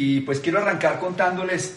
Y 0.00 0.20
pues 0.20 0.38
quiero 0.38 0.60
arrancar 0.60 1.00
contándoles 1.00 1.76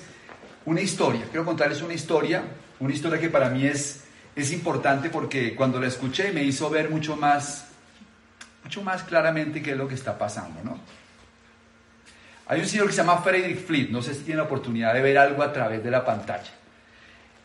una 0.66 0.80
historia. 0.80 1.24
Quiero 1.32 1.44
contarles 1.44 1.82
una 1.82 1.96
historia, 1.96 2.44
una 2.80 2.94
historia 2.94 3.20
que 3.20 3.30
para 3.30 3.50
mí 3.50 3.66
es, 3.66 4.04
es 4.36 4.52
importante 4.52 5.10
porque 5.10 5.56
cuando 5.56 5.80
la 5.80 5.88
escuché 5.88 6.32
me 6.32 6.44
hizo 6.44 6.70
ver 6.70 6.92
mucho 6.92 7.16
más, 7.16 7.70
mucho 8.64 8.84
más 8.84 9.02
claramente 9.02 9.64
qué 9.64 9.72
es 9.72 9.78
lo 9.78 9.88
que 9.88 9.96
está 9.96 10.20
pasando, 10.20 10.62
¿no? 10.64 10.80
Hay 12.46 12.60
un 12.60 12.68
señor 12.68 12.86
que 12.86 12.92
se 12.94 12.98
llama 12.98 13.24
Frederick 13.24 13.66
Fleet, 13.66 13.90
no 13.90 14.04
sé 14.04 14.14
si 14.14 14.20
tiene 14.22 14.38
la 14.38 14.44
oportunidad 14.44 14.94
de 14.94 15.02
ver 15.02 15.18
algo 15.18 15.42
a 15.42 15.52
través 15.52 15.84
de 15.84 15.90
la 15.90 16.06
pantalla. 16.06 16.52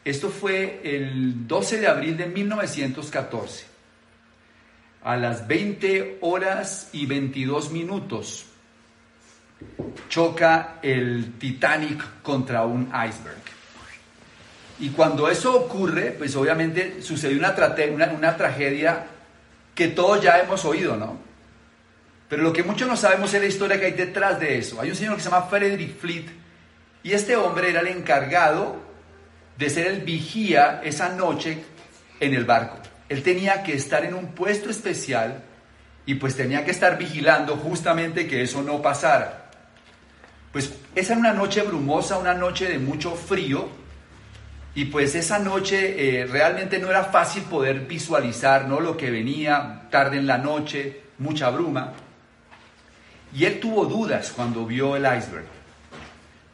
Esto 0.04 0.28
fue 0.28 0.82
el 0.84 1.48
12 1.48 1.80
de 1.80 1.86
abril 1.86 2.18
de 2.18 2.26
1914. 2.26 3.64
A 5.04 5.16
las 5.16 5.48
20 5.48 6.18
horas 6.20 6.90
y 6.92 7.06
22 7.06 7.70
minutos 7.70 8.44
choca 10.08 10.78
el 10.82 11.34
Titanic 11.38 12.22
contra 12.22 12.64
un 12.64 12.86
iceberg. 12.86 13.46
Y 14.78 14.90
cuando 14.90 15.28
eso 15.30 15.54
ocurre, 15.56 16.14
pues 16.16 16.36
obviamente 16.36 17.00
sucede 17.00 17.36
una, 17.36 17.54
tragedia 18.36 19.06
que 19.74 19.88
todos 19.88 20.22
ya 20.22 20.38
hemos 20.38 20.64
oído, 20.64 20.96
¿no? 20.96 21.18
Pero 22.28 22.42
lo 22.42 22.52
que 22.52 22.62
muchos 22.62 22.88
no 22.88 22.96
sabemos 22.96 23.32
es 23.32 23.40
la 23.40 23.46
historia 23.46 23.78
que 23.78 23.86
hay 23.86 23.92
detrás 23.92 24.38
de 24.38 24.58
eso. 24.58 24.80
Hay 24.80 24.90
un 24.90 24.96
señor 24.96 25.16
que 25.16 25.22
se 25.22 25.30
llama 25.30 25.46
Frederick 25.46 25.98
Fleet 25.98 26.26
y 27.02 27.12
este 27.12 27.36
hombre 27.36 27.70
era 27.70 27.80
el 27.80 27.86
encargado 27.88 28.76
de 29.56 29.70
ser 29.70 29.86
el 29.86 30.00
vigía 30.00 30.80
esa 30.84 31.10
noche 31.10 31.62
en 32.20 32.34
el 32.34 32.44
barco. 32.44 32.78
Él 33.08 33.22
tenía 33.22 33.62
que 33.62 33.74
estar 33.74 34.04
en 34.04 34.14
un 34.14 34.32
puesto 34.32 34.68
especial 34.68 35.42
y 36.04 36.16
pues 36.16 36.36
tenía 36.36 36.64
que 36.64 36.72
estar 36.72 36.98
vigilando 36.98 37.56
justamente 37.56 38.26
que 38.26 38.42
eso 38.42 38.62
no 38.62 38.82
pasara. 38.82 39.45
Pues 40.56 40.72
esa 40.94 41.12
era 41.12 41.20
una 41.20 41.34
noche 41.34 41.60
brumosa, 41.60 42.16
una 42.16 42.32
noche 42.32 42.66
de 42.66 42.78
mucho 42.78 43.14
frío 43.14 43.68
y 44.74 44.86
pues 44.86 45.14
esa 45.14 45.38
noche 45.38 46.20
eh, 46.22 46.24
realmente 46.24 46.78
no 46.78 46.88
era 46.88 47.04
fácil 47.04 47.42
poder 47.42 47.80
visualizar 47.80 48.66
¿no? 48.66 48.80
lo 48.80 48.96
que 48.96 49.10
venía 49.10 49.82
tarde 49.90 50.16
en 50.16 50.26
la 50.26 50.38
noche, 50.38 51.02
mucha 51.18 51.50
bruma. 51.50 51.92
Y 53.34 53.44
él 53.44 53.60
tuvo 53.60 53.84
dudas 53.84 54.32
cuando 54.34 54.64
vio 54.64 54.96
el 54.96 55.02
iceberg. 55.02 55.44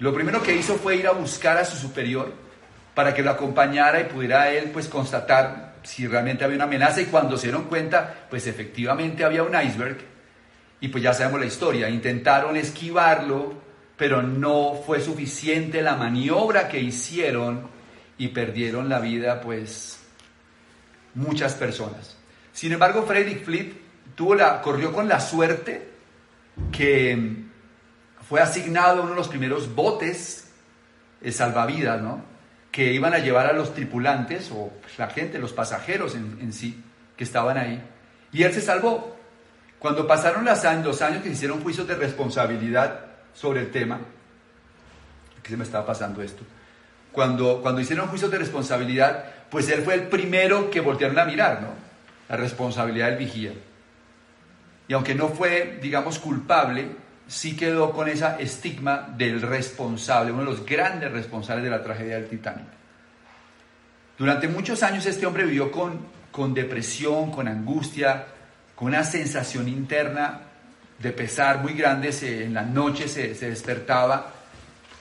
Lo 0.01 0.13
primero 0.13 0.43
que 0.43 0.57
hizo 0.57 0.75
fue 0.75 0.97
ir 0.97 1.07
a 1.07 1.13
buscar 1.13 1.57
a 1.59 1.65
su 1.65 1.77
superior 1.77 2.35
para 2.97 3.15
que 3.15 3.23
lo 3.23 3.31
acompañara 3.31 4.01
y 4.01 4.05
pudiera 4.07 4.51
él 4.51 4.71
pues 4.73 4.89
constatar 4.89 5.77
si 5.85 6.09
realmente 6.09 6.43
había 6.43 6.57
una 6.57 6.65
amenaza 6.65 7.01
y 7.01 7.05
cuando 7.05 7.37
se 7.37 7.47
dieron 7.47 7.67
cuenta 7.67 8.27
pues 8.29 8.49
efectivamente 8.49 9.23
había 9.23 9.45
un 9.45 9.55
iceberg 9.55 9.99
y 10.81 10.89
pues 10.89 11.05
ya 11.05 11.15
sabemos 11.15 11.39
la 11.39 11.47
historia, 11.47 11.89
intentaron 11.89 12.57
esquivarlo 12.57 13.63
pero 13.97 14.23
no 14.23 14.75
fue 14.87 15.01
suficiente 15.01 15.83
la 15.83 15.97
maniobra 15.97 16.69
que 16.69 16.81
hicieron 16.81 17.69
y 18.19 18.29
perdieron 18.29 18.89
la 18.89 19.01
vida 19.01 19.41
pues 19.41 20.01
muchas 21.15 21.55
personas. 21.55 22.17
Sin 22.53 22.73
embargo, 22.73 23.05
Frederick 23.05 23.45
Fleet 23.45 23.73
tuvo 24.15 24.35
la, 24.35 24.61
corrió 24.61 24.93
con 24.93 25.09
la 25.09 25.21
suerte 25.21 25.91
que 26.71 27.45
fue 28.29 28.41
asignado 28.41 29.03
uno 29.03 29.11
de 29.11 29.17
los 29.17 29.29
primeros 29.29 29.75
botes 29.75 30.51
de 31.21 31.33
salvavidas, 31.33 32.01
¿no? 32.01 32.25
Que 32.71 32.93
iban 32.93 33.15
a 33.15 33.19
llevar 33.19 33.47
a 33.47 33.53
los 33.53 33.75
tripulantes 33.75 34.51
o 34.51 34.73
pues, 34.81 34.99
la 34.99 35.09
gente, 35.09 35.39
los 35.39 35.53
pasajeros 35.53 36.15
en, 36.15 36.53
sí, 36.53 36.83
que 37.17 37.25
estaban 37.25 37.59
ahí. 37.59 37.83
Y 38.33 38.43
él 38.43 38.53
se 38.53 38.61
salvó. 38.61 39.17
Cuando 39.79 40.07
pasaron 40.07 40.45
los 40.45 40.65
años 41.03 41.23
que 41.23 41.29
hicieron 41.29 41.63
juicios 41.63 41.87
de 41.87 41.95
responsabilidad 41.97 43.12
sobre 43.35 43.61
el 43.61 43.71
tema, 43.71 44.01
que 45.43 45.51
se 45.51 45.57
me 45.57 45.65
estaba 45.65 45.87
pasando 45.87 46.23
esto, 46.23 46.43
cuando, 47.13 47.61
cuando 47.61 47.81
hicieron 47.81 48.09
juicios 48.09 48.31
de 48.31 48.39
responsabilidad, 48.39 49.25
pues 49.51 49.69
él 49.69 49.83
fue 49.83 49.95
el 49.95 50.09
primero 50.09 50.71
que 50.71 50.81
voltearon 50.81 51.19
a 51.19 51.25
mirar, 51.25 51.61
¿no? 51.61 51.69
La 52.29 52.37
responsabilidad 52.37 53.09
del 53.09 53.19
vigía. 53.19 53.53
Y 54.89 54.95
aunque 54.95 55.15
no 55.15 55.29
fue, 55.29 55.79
digamos, 55.83 56.19
culpable, 56.19 56.87
sí 57.27 57.57
quedó 57.57 57.93
con 57.93 58.09
esa 58.09 58.39
estigma 58.39 59.09
del 59.17 59.43
responsable, 59.43 60.33
uno 60.33 60.45
de 60.45 60.51
los 60.51 60.67
grandes 60.67 61.13
responsables 61.13 61.65
de 61.65 61.71
la 61.71 61.83
tragedia 61.83 62.17
del 62.17 62.29
Titanic. 62.29 62.67
Durante 64.19 64.49
muchos 64.49 64.83
años 64.83 65.07
este 65.07 65.27
hombre 65.27 65.45
vivió 65.45 65.71
con, 65.71 65.99
con 66.31 66.55
depresión, 66.55 67.31
con 67.31 67.49
angustia, 67.49 68.27
con 68.75 68.89
una 68.89 69.05
sensación 69.05 69.69
interna 69.69 70.41
de 71.03 71.11
pesar 71.11 71.63
muy 71.63 71.75
grande, 71.75 72.11
en 72.23 72.55
la 72.55 72.63
noche 72.63 73.09
se, 73.09 73.35
despertaba, 73.35 74.33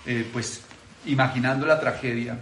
eh, 0.06 0.28
pues 0.34 0.64
imaginando 1.06 1.68
la 1.68 1.80
tragedia, 1.80 2.38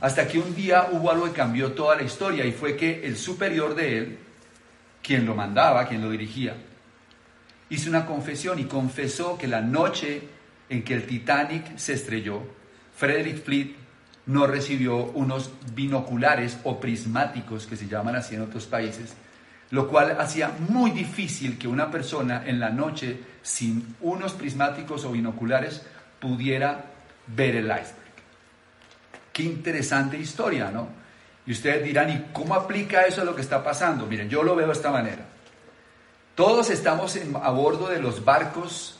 hasta 0.00 0.28
que 0.28 0.38
un 0.38 0.54
día 0.54 0.88
hubo 0.92 1.10
algo 1.10 1.24
que 1.24 1.32
cambió 1.32 1.72
toda 1.72 1.96
la 1.96 2.02
historia 2.02 2.44
y 2.44 2.52
fue 2.52 2.76
que 2.76 3.06
el 3.06 3.16
superior 3.16 3.74
de 3.74 3.98
él, 3.98 4.18
quien 5.02 5.24
lo 5.24 5.34
mandaba, 5.34 5.88
quien 5.88 6.02
lo 6.02 6.10
dirigía, 6.10 6.54
hizo 7.70 7.88
una 7.88 8.04
confesión 8.04 8.58
y 8.58 8.64
confesó 8.64 9.38
que 9.38 9.48
la 9.48 9.62
noche 9.62 10.22
en 10.68 10.82
que 10.82 10.94
el 10.94 11.06
Titanic 11.06 11.78
se 11.78 11.94
estrelló, 11.94 12.42
Frederick 12.94 13.42
Fleet 13.42 13.74
no 14.26 14.46
recibió 14.46 14.96
unos 14.96 15.50
binoculares 15.74 16.58
o 16.64 16.78
prismáticos 16.78 17.66
que 17.66 17.76
se 17.76 17.88
llaman 17.88 18.16
así 18.16 18.34
en 18.34 18.42
otros 18.42 18.66
países, 18.66 19.14
lo 19.70 19.88
cual 19.88 20.16
hacía 20.18 20.52
muy 20.68 20.90
difícil 20.90 21.58
que 21.58 21.68
una 21.68 21.90
persona 21.90 22.42
en 22.46 22.58
la 22.58 22.70
noche 22.70 23.20
sin 23.42 23.96
unos 24.00 24.32
prismáticos 24.32 25.04
o 25.04 25.12
binoculares 25.12 25.82
pudiera 26.20 26.84
ver 27.26 27.56
el 27.56 27.66
iceberg. 27.66 28.08
Qué 29.32 29.42
interesante 29.42 30.18
historia, 30.18 30.70
¿no? 30.70 30.88
Y 31.46 31.52
ustedes 31.52 31.84
dirán, 31.84 32.10
¿y 32.10 32.26
cómo 32.32 32.54
aplica 32.54 33.02
eso 33.02 33.22
a 33.22 33.24
lo 33.24 33.34
que 33.34 33.42
está 33.42 33.62
pasando? 33.62 34.06
Miren, 34.06 34.28
yo 34.28 34.42
lo 34.42 34.54
veo 34.54 34.66
de 34.66 34.72
esta 34.72 34.90
manera. 34.90 35.24
Todos 36.34 36.70
estamos 36.70 37.18
a 37.42 37.50
bordo 37.50 37.88
de 37.88 38.00
los 38.00 38.24
barcos 38.24 38.98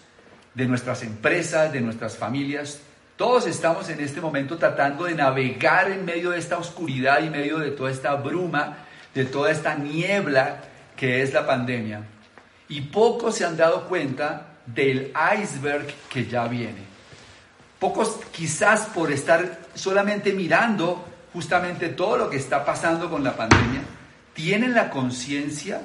de 0.54 0.66
nuestras 0.66 1.02
empresas, 1.02 1.72
de 1.72 1.80
nuestras 1.80 2.16
familias. 2.16 2.80
Todos 3.16 3.46
estamos 3.46 3.88
en 3.90 4.00
este 4.00 4.20
momento 4.20 4.58
tratando 4.58 5.04
de 5.04 5.14
navegar 5.14 5.90
en 5.90 6.04
medio 6.04 6.30
de 6.30 6.38
esta 6.38 6.58
oscuridad 6.58 7.20
y 7.22 7.26
en 7.26 7.32
medio 7.32 7.58
de 7.58 7.70
toda 7.70 7.90
esta 7.90 8.14
bruma, 8.14 8.78
de 9.14 9.24
toda 9.24 9.50
esta 9.50 9.74
niebla 9.74 10.60
que 10.96 11.22
es 11.22 11.32
la 11.32 11.46
pandemia. 11.46 12.02
Y 12.68 12.82
pocos 12.82 13.36
se 13.36 13.44
han 13.44 13.56
dado 13.56 13.88
cuenta 13.88 14.58
del 14.66 15.12
iceberg 15.40 15.86
que 16.08 16.26
ya 16.26 16.46
viene. 16.46 16.86
Pocos 17.78 18.18
quizás 18.32 18.86
por 18.86 19.10
estar 19.12 19.60
solamente 19.74 20.32
mirando 20.32 21.04
justamente 21.32 21.88
todo 21.90 22.16
lo 22.16 22.30
que 22.30 22.36
está 22.36 22.64
pasando 22.64 23.08
con 23.08 23.22
la 23.22 23.36
pandemia, 23.36 23.82
tienen 24.34 24.74
la 24.74 24.90
conciencia 24.90 25.80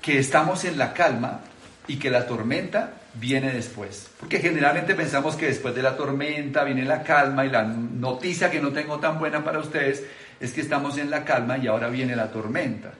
que 0.00 0.18
estamos 0.18 0.64
en 0.64 0.78
la 0.78 0.92
calma 0.92 1.40
y 1.86 1.98
que 1.98 2.10
la 2.10 2.26
tormenta 2.26 2.92
viene 3.14 3.52
después. 3.52 4.08
Porque 4.20 4.38
generalmente 4.38 4.94
pensamos 4.94 5.36
que 5.36 5.46
después 5.46 5.74
de 5.74 5.82
la 5.82 5.96
tormenta 5.96 6.64
viene 6.64 6.84
la 6.84 7.02
calma 7.02 7.44
y 7.44 7.50
la 7.50 7.62
noticia 7.64 8.50
que 8.50 8.60
no 8.60 8.72
tengo 8.72 8.98
tan 8.98 9.18
buena 9.18 9.44
para 9.44 9.58
ustedes 9.58 10.04
es 10.40 10.52
que 10.52 10.60
estamos 10.60 10.98
en 10.98 11.10
la 11.10 11.24
calma 11.24 11.58
y 11.58 11.66
ahora 11.66 11.88
viene 11.88 12.14
la 12.14 12.30
tormenta. 12.30 12.92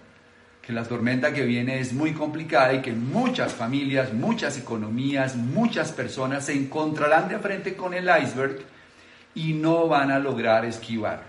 Que 0.63 0.73
la 0.73 0.85
tormenta 0.85 1.33
que 1.33 1.45
viene 1.45 1.81
es 1.81 1.93
muy 1.93 2.13
complicada 2.13 2.75
y 2.75 2.83
que 2.83 2.93
muchas 2.93 3.53
familias, 3.53 4.13
muchas 4.13 4.59
economías, 4.59 5.37
muchas 5.37 5.93
personas 5.93 6.45
se 6.45 6.53
encontrarán 6.53 7.29
de 7.29 7.39
frente 7.39 7.75
con 7.75 7.95
el 7.95 8.11
iceberg 8.23 8.59
y 9.35 9.55
no 9.55 9.89
van 9.89 10.11
a 10.11 10.19
lograr 10.19 10.65
esquivar. 10.65 11.23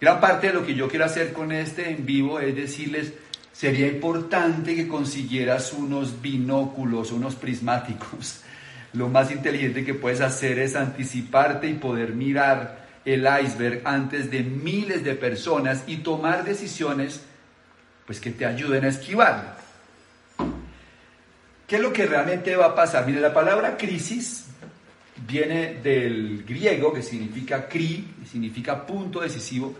Gran 0.00 0.20
parte 0.20 0.48
de 0.48 0.52
lo 0.54 0.66
que 0.66 0.74
yo 0.74 0.88
quiero 0.88 1.04
hacer 1.04 1.32
con 1.32 1.52
este 1.52 1.90
en 1.90 2.04
vivo 2.04 2.40
es 2.40 2.56
decirles, 2.56 3.12
sería 3.52 3.86
importante 3.86 4.74
que 4.74 4.88
consiguieras 4.88 5.72
unos 5.72 6.20
binóculos, 6.20 7.12
unos 7.12 7.34
prismáticos. 7.34 8.42
Lo 8.92 9.08
más 9.08 9.30
inteligente 9.30 9.84
que 9.84 9.94
puedes 9.94 10.20
hacer 10.20 10.58
es 10.58 10.74
anticiparte 10.74 11.68
y 11.68 11.74
poder 11.74 12.14
mirar 12.14 12.85
el 13.06 13.26
iceberg 13.42 13.82
antes 13.84 14.30
de 14.30 14.42
miles 14.42 15.04
de 15.04 15.14
personas 15.14 15.84
y 15.86 15.98
tomar 15.98 16.44
decisiones 16.44 17.22
pues 18.04 18.20
que 18.20 18.32
te 18.32 18.44
ayuden 18.44 18.84
a 18.84 18.88
esquivar. 18.88 19.56
¿Qué 21.66 21.76
es 21.76 21.82
lo 21.82 21.92
que 21.92 22.06
realmente 22.06 22.54
va 22.56 22.66
a 22.66 22.74
pasar? 22.74 23.06
Mire, 23.06 23.20
la 23.20 23.32
palabra 23.32 23.76
crisis 23.76 24.46
viene 25.26 25.74
del 25.74 26.44
griego 26.44 26.92
que 26.92 27.02
significa 27.02 27.68
cri, 27.68 28.14
significa 28.30 28.84
punto 28.84 29.20
decisivo, 29.20 29.74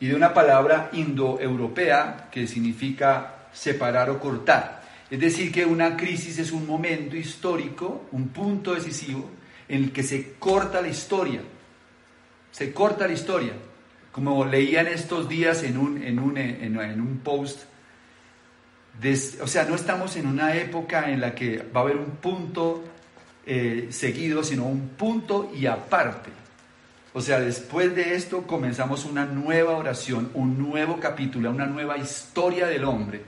y 0.00 0.08
de 0.08 0.14
una 0.14 0.32
palabra 0.32 0.90
indoeuropea 0.92 2.28
que 2.30 2.46
significa 2.46 3.48
separar 3.52 4.10
o 4.10 4.18
cortar. 4.18 4.82
Es 5.10 5.20
decir, 5.20 5.52
que 5.52 5.64
una 5.64 5.96
crisis 5.96 6.38
es 6.38 6.52
un 6.52 6.66
momento 6.66 7.16
histórico, 7.16 8.06
un 8.12 8.28
punto 8.28 8.74
decisivo 8.74 9.28
en 9.68 9.84
el 9.84 9.92
que 9.92 10.02
se 10.02 10.34
corta 10.38 10.80
la 10.80 10.88
historia. 10.88 11.40
Se 12.50 12.72
corta 12.72 13.06
la 13.06 13.12
historia. 13.12 13.52
Como 14.12 14.44
leía 14.44 14.80
en 14.80 14.88
estos 14.88 15.28
días 15.28 15.62
en 15.62 15.78
un, 15.78 16.02
en 16.02 16.18
un, 16.18 16.36
en, 16.36 17.00
un 17.00 17.18
post, 17.18 17.62
o 19.40 19.46
sea, 19.46 19.64
no 19.64 19.76
estamos 19.76 20.16
en 20.16 20.26
una 20.26 20.56
época 20.56 21.10
en 21.10 21.20
la 21.20 21.34
que 21.34 21.58
va 21.58 21.80
a 21.80 21.84
haber 21.84 21.96
un 21.96 22.16
punto 22.16 22.84
eh, 23.46 23.88
seguido, 23.90 24.42
sino 24.42 24.64
un 24.64 24.88
punto 24.90 25.52
y 25.54 25.66
aparte. 25.66 26.30
O 27.12 27.20
sea, 27.20 27.40
después 27.40 27.94
de 27.94 28.14
esto 28.14 28.46
comenzamos 28.46 29.04
una 29.04 29.26
nueva 29.26 29.76
oración, 29.76 30.30
un 30.34 30.58
nuevo 30.58 31.00
capítulo, 31.00 31.50
una 31.50 31.66
nueva 31.66 31.98
historia 31.98 32.66
del 32.66 32.84
hombre. 32.84 33.22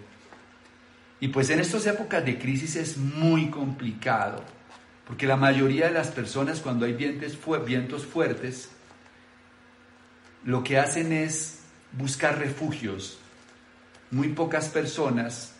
Y 1.22 1.28
pues 1.28 1.50
en 1.50 1.60
estas 1.60 1.86
épocas 1.86 2.24
de 2.24 2.36
crisis 2.36 2.74
es 2.74 2.96
muy 2.96 3.48
complicado, 3.48 4.42
porque 5.06 5.24
la 5.24 5.36
mayoría 5.36 5.86
de 5.86 5.92
las 5.92 6.08
personas 6.08 6.60
cuando 6.60 6.84
hay 6.84 6.94
vientos, 6.94 7.38
vientos 7.64 8.04
fuertes, 8.04 8.71
lo 10.44 10.64
que 10.64 10.78
hacen 10.78 11.12
es 11.12 11.60
buscar 11.92 12.38
refugios. 12.38 13.18
Muy 14.10 14.28
pocas 14.28 14.68
personas 14.68 15.54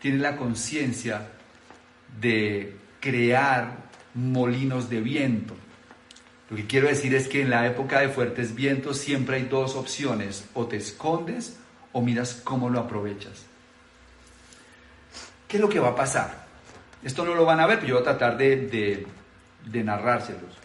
tienen 0.00 0.22
la 0.22 0.36
conciencia 0.36 1.28
de 2.20 2.76
crear 3.00 3.76
molinos 4.14 4.88
de 4.88 5.00
viento. 5.00 5.54
Lo 6.50 6.56
que 6.56 6.66
quiero 6.66 6.88
decir 6.88 7.14
es 7.14 7.28
que 7.28 7.42
en 7.42 7.50
la 7.50 7.66
época 7.66 8.00
de 8.00 8.08
fuertes 8.08 8.54
vientos 8.54 8.98
siempre 8.98 9.36
hay 9.36 9.44
dos 9.44 9.74
opciones, 9.74 10.44
o 10.54 10.66
te 10.66 10.76
escondes 10.76 11.58
o 11.92 12.02
miras 12.02 12.40
cómo 12.44 12.70
lo 12.70 12.78
aprovechas. 12.78 13.46
¿Qué 15.48 15.56
es 15.56 15.60
lo 15.60 15.68
que 15.68 15.80
va 15.80 15.88
a 15.88 15.96
pasar? 15.96 16.46
Esto 17.02 17.24
no 17.24 17.34
lo 17.34 17.44
van 17.44 17.60
a 17.60 17.66
ver, 17.66 17.78
pero 17.78 17.88
yo 17.88 17.94
voy 17.94 18.02
a 18.02 18.16
tratar 18.16 18.36
de, 18.36 19.06
de 19.64 19.84
narrárselos. 19.84 20.56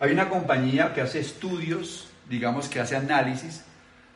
Hay 0.00 0.12
una 0.12 0.28
compañía 0.28 0.94
que 0.94 1.00
hace 1.00 1.20
estudios, 1.20 2.11
digamos 2.32 2.66
que 2.70 2.80
hace 2.80 2.96
análisis, 2.96 3.62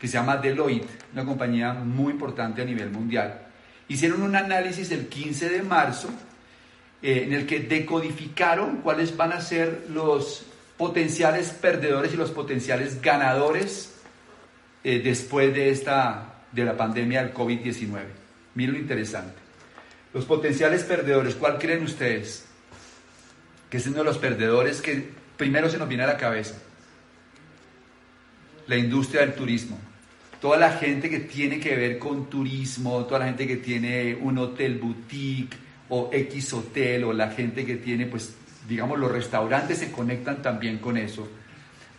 que 0.00 0.08
se 0.08 0.14
llama 0.14 0.38
Deloitte, 0.38 0.88
una 1.12 1.26
compañía 1.26 1.74
muy 1.74 2.14
importante 2.14 2.62
a 2.62 2.64
nivel 2.64 2.90
mundial. 2.90 3.42
Hicieron 3.88 4.22
un 4.22 4.34
análisis 4.34 4.90
el 4.90 5.08
15 5.08 5.50
de 5.50 5.62
marzo 5.62 6.08
eh, 7.02 7.24
en 7.26 7.34
el 7.34 7.46
que 7.46 7.60
decodificaron 7.60 8.78
cuáles 8.78 9.14
van 9.18 9.32
a 9.32 9.42
ser 9.42 9.88
los 9.90 10.46
potenciales 10.78 11.50
perdedores 11.50 12.14
y 12.14 12.16
los 12.16 12.30
potenciales 12.30 13.02
ganadores 13.02 13.94
eh, 14.82 15.00
después 15.04 15.52
de, 15.52 15.69
esta, 15.69 16.36
de 16.52 16.64
la 16.64 16.74
pandemia 16.74 17.22
del 17.22 17.34
COVID-19. 17.34 18.00
Miren 18.54 18.76
lo 18.76 18.80
interesante. 18.80 19.34
Los 20.14 20.24
potenciales 20.24 20.84
perdedores, 20.84 21.34
¿cuál 21.34 21.58
creen 21.58 21.84
ustedes? 21.84 22.46
Que 23.69 23.76
es 23.76 23.86
uno 23.86 23.98
de 23.98 24.04
los 24.04 24.16
perdedores 24.16 24.80
que 24.80 25.06
primero 25.36 25.69
se 25.69 25.76
nos 25.76 25.86
viene 25.86 26.04
a 26.04 26.06
la 26.06 26.16
cabeza. 26.16 26.54
La 28.66 28.76
industria 28.76 29.22
del 29.22 29.34
turismo. 29.34 29.78
Toda 30.40 30.58
la 30.58 30.70
gente 30.72 31.08
que 31.08 31.20
tiene 31.20 31.58
que 31.58 31.74
ver 31.76 31.98
con 31.98 32.28
turismo, 32.28 33.04
toda 33.04 33.20
la 33.20 33.26
gente 33.26 33.46
que 33.46 33.56
tiene 33.56 34.14
un 34.14 34.38
hotel 34.38 34.78
boutique 34.78 35.56
o 35.88 36.10
X 36.12 36.52
hotel 36.52 37.04
o 37.04 37.12
la 37.12 37.30
gente 37.30 37.64
que 37.64 37.76
tiene 37.76 38.06
pues 38.06 38.34
digamos, 38.68 38.98
los 38.98 39.10
restaurantes 39.10 39.78
se 39.78 39.90
conectan 39.90 40.42
también 40.42 40.78
con 40.78 40.96
eso. 40.96 41.28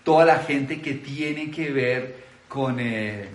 Toda 0.04 0.26
la 0.26 0.40
gente 0.40 0.82
que 0.82 0.94
tiene 0.94 1.52
que 1.52 1.72
ver 1.72 2.28
con 2.48 2.80
eh, 2.80 3.28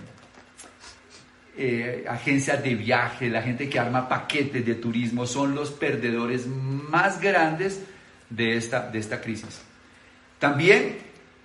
eh, 1.57 2.05
agencias 2.07 2.63
de 2.63 2.75
viaje, 2.75 3.29
la 3.29 3.41
gente 3.41 3.69
que 3.69 3.79
arma 3.79 4.07
paquetes 4.07 4.65
de 4.65 4.75
turismo, 4.75 5.25
son 5.25 5.55
los 5.55 5.71
perdedores 5.71 6.47
más 6.47 7.19
grandes 7.21 7.81
de 8.29 8.57
esta, 8.57 8.89
de 8.89 8.99
esta 8.99 9.21
crisis. 9.21 9.61
También 10.39 10.97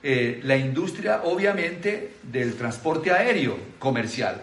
eh, 0.02 0.40
la 0.44 0.56
industria, 0.56 1.22
obviamente, 1.24 2.14
del 2.22 2.54
transporte 2.54 3.10
aéreo 3.10 3.58
comercial, 3.78 4.40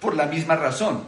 por 0.00 0.16
la 0.16 0.26
misma 0.26 0.56
razón. 0.56 1.04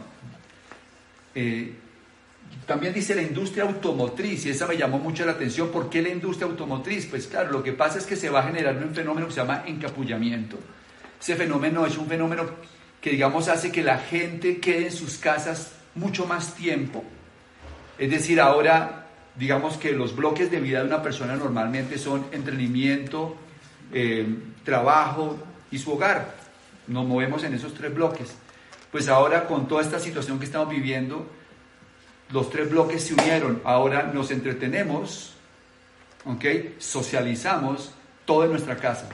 También 2.65 2.93
dice 2.93 3.13
la 3.13 3.21
industria 3.21 3.63
automotriz, 3.63 4.45
y 4.45 4.49
esa 4.49 4.65
me 4.65 4.75
llamó 4.75 4.97
mucho 4.97 5.23
la 5.23 5.33
atención. 5.33 5.69
¿Por 5.69 5.89
qué 5.89 6.01
la 6.01 6.09
industria 6.09 6.47
automotriz? 6.47 7.05
Pues 7.05 7.27
claro, 7.27 7.51
lo 7.51 7.61
que 7.61 7.73
pasa 7.73 7.99
es 7.99 8.05
que 8.05 8.15
se 8.15 8.29
va 8.29 8.39
a 8.39 8.43
generar 8.43 8.75
un 8.77 8.95
fenómeno 8.95 9.27
que 9.27 9.33
se 9.33 9.41
llama 9.41 9.63
encapullamiento. 9.67 10.57
Ese 11.21 11.35
fenómeno 11.35 11.85
es 11.85 11.95
un 11.97 12.07
fenómeno 12.07 12.49
que, 12.99 13.11
digamos, 13.11 13.49
hace 13.49 13.71
que 13.71 13.83
la 13.83 13.99
gente 13.99 14.59
quede 14.59 14.87
en 14.87 14.91
sus 14.91 15.19
casas 15.19 15.73
mucho 15.93 16.25
más 16.25 16.55
tiempo. 16.55 17.03
Es 17.99 18.09
decir, 18.09 18.41
ahora, 18.41 19.09
digamos 19.35 19.77
que 19.77 19.91
los 19.91 20.15
bloques 20.15 20.49
de 20.49 20.59
vida 20.59 20.79
de 20.79 20.87
una 20.87 21.03
persona 21.03 21.35
normalmente 21.35 21.99
son 21.99 22.25
entretenimiento, 22.31 23.37
eh, 23.93 24.25
trabajo 24.63 25.37
y 25.71 25.77
su 25.77 25.93
hogar. 25.93 26.35
Nos 26.87 27.05
movemos 27.05 27.43
en 27.43 27.53
esos 27.53 27.73
tres 27.73 27.93
bloques. 27.93 28.35
Pues 28.91 29.07
ahora, 29.07 29.47
con 29.47 29.67
toda 29.67 29.81
esta 29.81 29.99
situación 29.99 30.39
que 30.39 30.45
estamos 30.45 30.69
viviendo, 30.69 31.27
los 32.31 32.49
tres 32.49 32.69
bloques 32.69 33.03
se 33.03 33.13
unieron, 33.13 33.61
ahora 33.63 34.11
nos 34.13 34.31
entretenemos, 34.31 35.33
¿ok? 36.25 36.45
Socializamos 36.79 37.93
todo 38.25 38.45
en 38.45 38.51
nuestra 38.51 38.77
casa. 38.77 39.07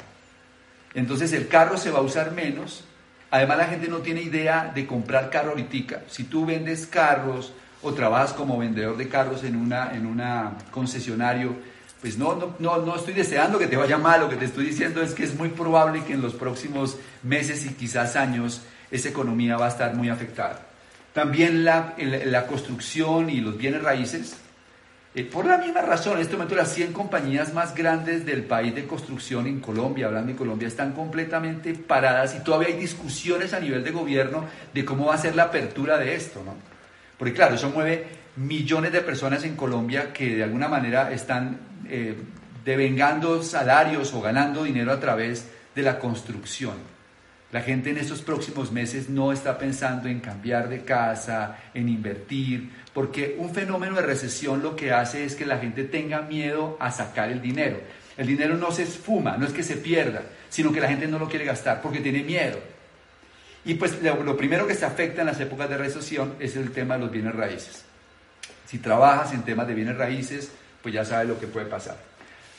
Entonces 0.93 1.33
el 1.33 1.47
carro 1.47 1.77
se 1.77 1.91
va 1.91 1.99
a 1.99 2.03
usar 2.03 2.31
menos. 2.31 2.83
Además 3.29 3.57
la 3.57 3.65
gente 3.65 3.87
no 3.87 3.99
tiene 3.99 4.21
idea 4.21 4.71
de 4.73 4.85
comprar 4.85 5.29
carro 5.29 5.51
ahorita. 5.51 6.03
Si 6.09 6.25
tú 6.25 6.45
vendes 6.45 6.85
carros 6.85 7.53
o 7.81 7.93
trabajas 7.93 8.33
como 8.33 8.57
vendedor 8.57 8.97
de 8.97 9.07
carros 9.07 9.43
en 9.43 9.55
una, 9.55 9.93
en 9.95 10.05
una 10.05 10.53
concesionario, 10.71 11.55
pues 12.01 12.17
no, 12.17 12.35
no, 12.35 12.55
no, 12.57 12.77
no 12.79 12.95
estoy 12.95 13.13
deseando 13.13 13.59
que 13.59 13.67
te 13.67 13.77
vaya 13.77 13.97
mal, 13.97 14.21
lo 14.21 14.29
que 14.29 14.35
te 14.35 14.45
estoy 14.45 14.65
diciendo 14.65 15.03
es 15.03 15.13
que 15.13 15.23
es 15.23 15.35
muy 15.35 15.49
probable 15.49 16.03
que 16.03 16.13
en 16.13 16.21
los 16.21 16.33
próximos 16.33 16.97
meses 17.21 17.63
y 17.65 17.73
quizás 17.73 18.15
años 18.15 18.63
esa 18.89 19.09
economía 19.09 19.55
va 19.55 19.67
a 19.67 19.69
estar 19.69 19.95
muy 19.95 20.09
afectada. 20.09 20.67
También 21.13 21.63
la, 21.63 21.93
la 21.97 22.47
construcción 22.47 23.29
y 23.29 23.39
los 23.39 23.57
bienes 23.57 23.83
raíces. 23.83 24.35
Eh, 25.13 25.25
por 25.25 25.45
la 25.45 25.57
misma 25.57 25.81
razón, 25.81 26.15
en 26.15 26.21
este 26.21 26.35
momento 26.35 26.55
las 26.55 26.73
100 26.73 26.93
compañías 26.93 27.53
más 27.53 27.75
grandes 27.75 28.25
del 28.25 28.45
país 28.45 28.73
de 28.73 28.87
construcción 28.87 29.45
en 29.45 29.59
Colombia, 29.59 30.07
hablando 30.07 30.31
de 30.31 30.37
Colombia, 30.37 30.69
están 30.69 30.93
completamente 30.93 31.73
paradas 31.73 32.33
y 32.33 32.43
todavía 32.43 32.69
hay 32.69 32.79
discusiones 32.79 33.53
a 33.53 33.59
nivel 33.59 33.83
de 33.83 33.91
gobierno 33.91 34.45
de 34.73 34.85
cómo 34.85 35.07
va 35.07 35.15
a 35.15 35.17
ser 35.17 35.35
la 35.35 35.43
apertura 35.43 35.97
de 35.97 36.15
esto, 36.15 36.41
¿no? 36.45 36.55
Porque 37.17 37.33
claro, 37.33 37.55
eso 37.55 37.69
mueve 37.69 38.20
millones 38.35 38.91
de 38.91 39.01
personas 39.01 39.43
en 39.43 39.55
Colombia 39.55 40.13
que 40.13 40.35
de 40.35 40.43
alguna 40.43 40.67
manera 40.67 41.11
están 41.11 41.59
eh, 41.89 42.15
devengando 42.63 43.41
salarios 43.43 44.13
o 44.13 44.21
ganando 44.21 44.63
dinero 44.63 44.91
a 44.91 44.99
través 44.99 45.49
de 45.75 45.81
la 45.81 45.99
construcción. 45.99 46.75
La 47.51 47.61
gente 47.61 47.89
en 47.89 47.97
estos 47.97 48.21
próximos 48.21 48.71
meses 48.71 49.09
no 49.09 49.33
está 49.33 49.57
pensando 49.57 50.07
en 50.07 50.21
cambiar 50.21 50.69
de 50.69 50.83
casa, 50.83 51.57
en 51.73 51.89
invertir, 51.89 52.71
porque 52.93 53.35
un 53.37 53.53
fenómeno 53.53 53.95
de 53.95 54.03
recesión 54.03 54.63
lo 54.63 54.75
que 54.75 54.93
hace 54.93 55.25
es 55.25 55.35
que 55.35 55.45
la 55.45 55.57
gente 55.57 55.83
tenga 55.83 56.21
miedo 56.21 56.77
a 56.79 56.91
sacar 56.91 57.29
el 57.29 57.41
dinero. 57.41 57.81
El 58.15 58.27
dinero 58.27 58.55
no 58.55 58.71
se 58.71 58.83
esfuma, 58.83 59.35
no 59.37 59.45
es 59.45 59.51
que 59.51 59.63
se 59.63 59.75
pierda, 59.75 60.21
sino 60.49 60.71
que 60.71 60.79
la 60.79 60.87
gente 60.87 61.07
no 61.07 61.19
lo 61.19 61.27
quiere 61.27 61.43
gastar 61.43 61.81
porque 61.81 61.99
tiene 61.99 62.23
miedo. 62.23 62.59
Y 63.65 63.75
pues 63.75 64.01
lo, 64.01 64.37
primero 64.37 64.65
que 64.65 64.73
se 64.73 64.85
afecta 64.85 65.21
en 65.21 65.27
las 65.27 65.39
épocas 65.39 65.69
de 65.69 65.77
recesión 65.77 66.35
es 66.39 66.55
el 66.55 66.71
tema 66.71 66.95
de 66.95 67.01
los 67.01 67.11
bienes 67.11 67.35
raíces. 67.35 67.85
Si 68.71 68.77
trabajas 68.79 69.33
en 69.33 69.43
temas 69.43 69.67
de 69.67 69.73
bienes 69.73 69.97
raíces, 69.97 70.49
pues 70.81 70.93
ya 70.95 71.03
sabes 71.03 71.27
lo 71.27 71.37
que 71.37 71.45
puede 71.45 71.65
pasar. 71.65 71.97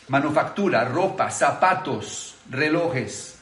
Manufactura, 0.09 0.85
ropa, 0.85 1.31
zapatos, 1.31 2.37
relojes, 2.50 3.38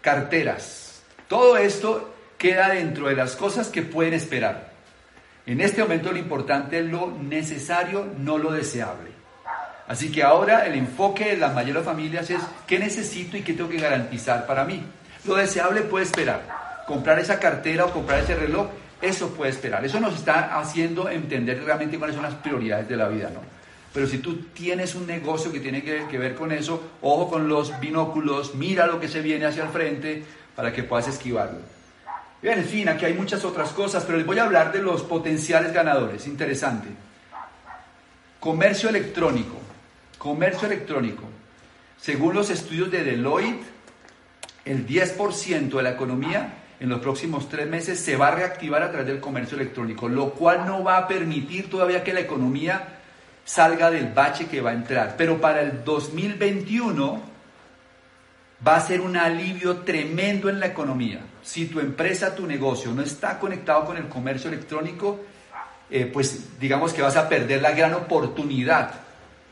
carteras. 0.00 1.02
Todo 1.26 1.56
esto 1.56 2.14
queda 2.38 2.68
dentro 2.68 3.08
de 3.08 3.16
las 3.16 3.34
cosas 3.34 3.66
que 3.70 3.82
pueden 3.82 4.14
esperar. 4.14 4.70
En 5.46 5.60
este 5.60 5.82
momento 5.82 6.12
lo 6.12 6.18
importante 6.18 6.78
es 6.78 6.86
lo 6.86 7.10
necesario, 7.10 8.06
no 8.16 8.38
lo 8.38 8.52
deseable. 8.52 9.10
Así 9.88 10.12
que 10.12 10.22
ahora 10.22 10.64
el 10.64 10.76
enfoque 10.76 11.30
de 11.30 11.38
las 11.38 11.54
mayores 11.56 11.82
familias 11.82 12.30
es 12.30 12.40
qué 12.68 12.78
necesito 12.78 13.36
y 13.36 13.42
qué 13.42 13.52
tengo 13.52 13.68
que 13.68 13.80
garantizar 13.80 14.46
para 14.46 14.64
mí. 14.64 14.80
Lo 15.24 15.34
deseable 15.34 15.80
puede 15.80 16.04
esperar. 16.04 16.84
Comprar 16.86 17.18
esa 17.18 17.40
cartera 17.40 17.86
o 17.86 17.92
comprar 17.92 18.20
ese 18.20 18.36
reloj, 18.36 18.68
eso 19.00 19.30
puede 19.30 19.50
esperar. 19.50 19.84
Eso 19.84 20.00
nos 20.00 20.14
está 20.14 20.58
haciendo 20.58 21.08
entender 21.08 21.62
realmente 21.62 21.98
cuáles 21.98 22.16
son 22.16 22.24
las 22.24 22.34
prioridades 22.34 22.88
de 22.88 22.96
la 22.96 23.08
vida, 23.08 23.30
¿no? 23.32 23.40
Pero 23.92 24.06
si 24.06 24.18
tú 24.18 24.36
tienes 24.52 24.94
un 24.94 25.06
negocio 25.06 25.50
que 25.50 25.60
tiene 25.60 25.82
que, 25.82 26.18
ver 26.18 26.34
con 26.34 26.52
eso, 26.52 26.82
ojo 27.00 27.30
con 27.30 27.48
los 27.48 27.80
binóculos, 27.80 28.54
mira 28.54 28.86
lo 28.86 29.00
que 29.00 29.08
se 29.08 29.22
viene 29.22 29.46
hacia 29.46 29.62
el 29.62 29.70
frente 29.70 30.22
para 30.54 30.70
que 30.72 30.82
puedas 30.82 31.08
esquivarlo. 31.08 31.60
Bien, 32.42 32.58
en 32.58 32.66
fin, 32.66 32.88
aquí 32.90 33.06
hay 33.06 33.14
muchas 33.14 33.44
otras 33.44 33.70
cosas, 33.70 34.04
pero 34.04 34.18
les 34.18 34.26
voy 34.26 34.38
a 34.38 34.44
hablar 34.44 34.70
de 34.70 34.82
los 34.82 35.02
potenciales 35.02 35.72
ganadores. 35.72 36.26
Interesante. 36.26 36.88
Comercio 38.38 38.90
electrónico. 38.90 39.56
Comercio 40.18 40.66
electrónico. 40.66 41.22
Según 41.98 42.34
los 42.34 42.50
estudios 42.50 42.90
de 42.90 43.02
Deloitte, 43.02 43.64
el 44.66 44.86
10% 44.86 45.70
de 45.74 45.82
la 45.82 45.90
economía 45.92 46.52
en 46.78 46.88
los 46.88 47.00
próximos 47.00 47.48
tres 47.48 47.66
meses 47.68 47.98
se 47.98 48.16
va 48.16 48.28
a 48.28 48.34
reactivar 48.34 48.82
a 48.82 48.90
través 48.90 49.06
del 49.06 49.20
comercio 49.20 49.56
electrónico, 49.56 50.08
lo 50.08 50.30
cual 50.30 50.66
no 50.66 50.84
va 50.84 50.98
a 50.98 51.08
permitir 51.08 51.70
todavía 51.70 52.04
que 52.04 52.12
la 52.12 52.20
economía 52.20 52.98
salga 53.44 53.90
del 53.90 54.12
bache 54.12 54.46
que 54.46 54.60
va 54.60 54.70
a 54.70 54.74
entrar. 54.74 55.14
Pero 55.16 55.40
para 55.40 55.62
el 55.62 55.84
2021 55.84 57.22
va 58.66 58.76
a 58.76 58.80
ser 58.80 59.00
un 59.00 59.16
alivio 59.16 59.78
tremendo 59.78 60.48
en 60.48 60.60
la 60.60 60.66
economía. 60.66 61.20
Si 61.42 61.66
tu 61.66 61.80
empresa, 61.80 62.34
tu 62.34 62.46
negocio 62.46 62.92
no 62.92 63.02
está 63.02 63.38
conectado 63.38 63.84
con 63.84 63.96
el 63.96 64.08
comercio 64.08 64.50
electrónico, 64.50 65.20
eh, 65.90 66.10
pues 66.12 66.58
digamos 66.58 66.92
que 66.92 67.02
vas 67.02 67.16
a 67.16 67.28
perder 67.28 67.62
la 67.62 67.70
gran 67.70 67.94
oportunidad 67.94 68.94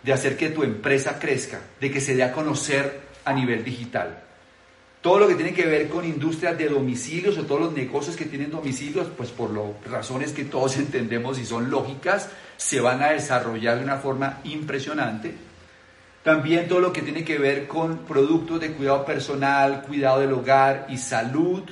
de 0.02 0.12
hacer 0.12 0.36
que 0.36 0.50
tu 0.50 0.62
empresa 0.62 1.18
crezca, 1.18 1.60
de 1.80 1.90
que 1.90 2.00
se 2.00 2.14
dé 2.14 2.24
a 2.24 2.32
conocer 2.32 3.00
a 3.24 3.32
nivel 3.32 3.64
digital. 3.64 4.22
Todo 5.04 5.18
lo 5.18 5.28
que 5.28 5.34
tiene 5.34 5.52
que 5.52 5.66
ver 5.66 5.90
con 5.90 6.06
industrias 6.06 6.56
de 6.56 6.66
domicilios 6.66 7.36
o 7.36 7.42
todos 7.42 7.60
los 7.60 7.74
negocios 7.74 8.16
que 8.16 8.24
tienen 8.24 8.50
domicilios, 8.50 9.08
pues 9.14 9.28
por 9.28 9.50
razones 9.84 10.32
que 10.32 10.44
todos 10.44 10.76
entendemos 10.78 11.38
y 11.38 11.44
son 11.44 11.70
lógicas, 11.70 12.30
se 12.56 12.80
van 12.80 13.02
a 13.02 13.10
desarrollar 13.10 13.76
de 13.76 13.84
una 13.84 13.98
forma 13.98 14.40
impresionante. 14.44 15.34
También 16.22 16.68
todo 16.68 16.80
lo 16.80 16.90
que 16.90 17.02
tiene 17.02 17.22
que 17.22 17.36
ver 17.36 17.66
con 17.66 17.98
productos 17.98 18.60
de 18.60 18.72
cuidado 18.72 19.04
personal, 19.04 19.82
cuidado 19.82 20.20
del 20.20 20.32
hogar 20.32 20.86
y 20.88 20.96
salud. 20.96 21.64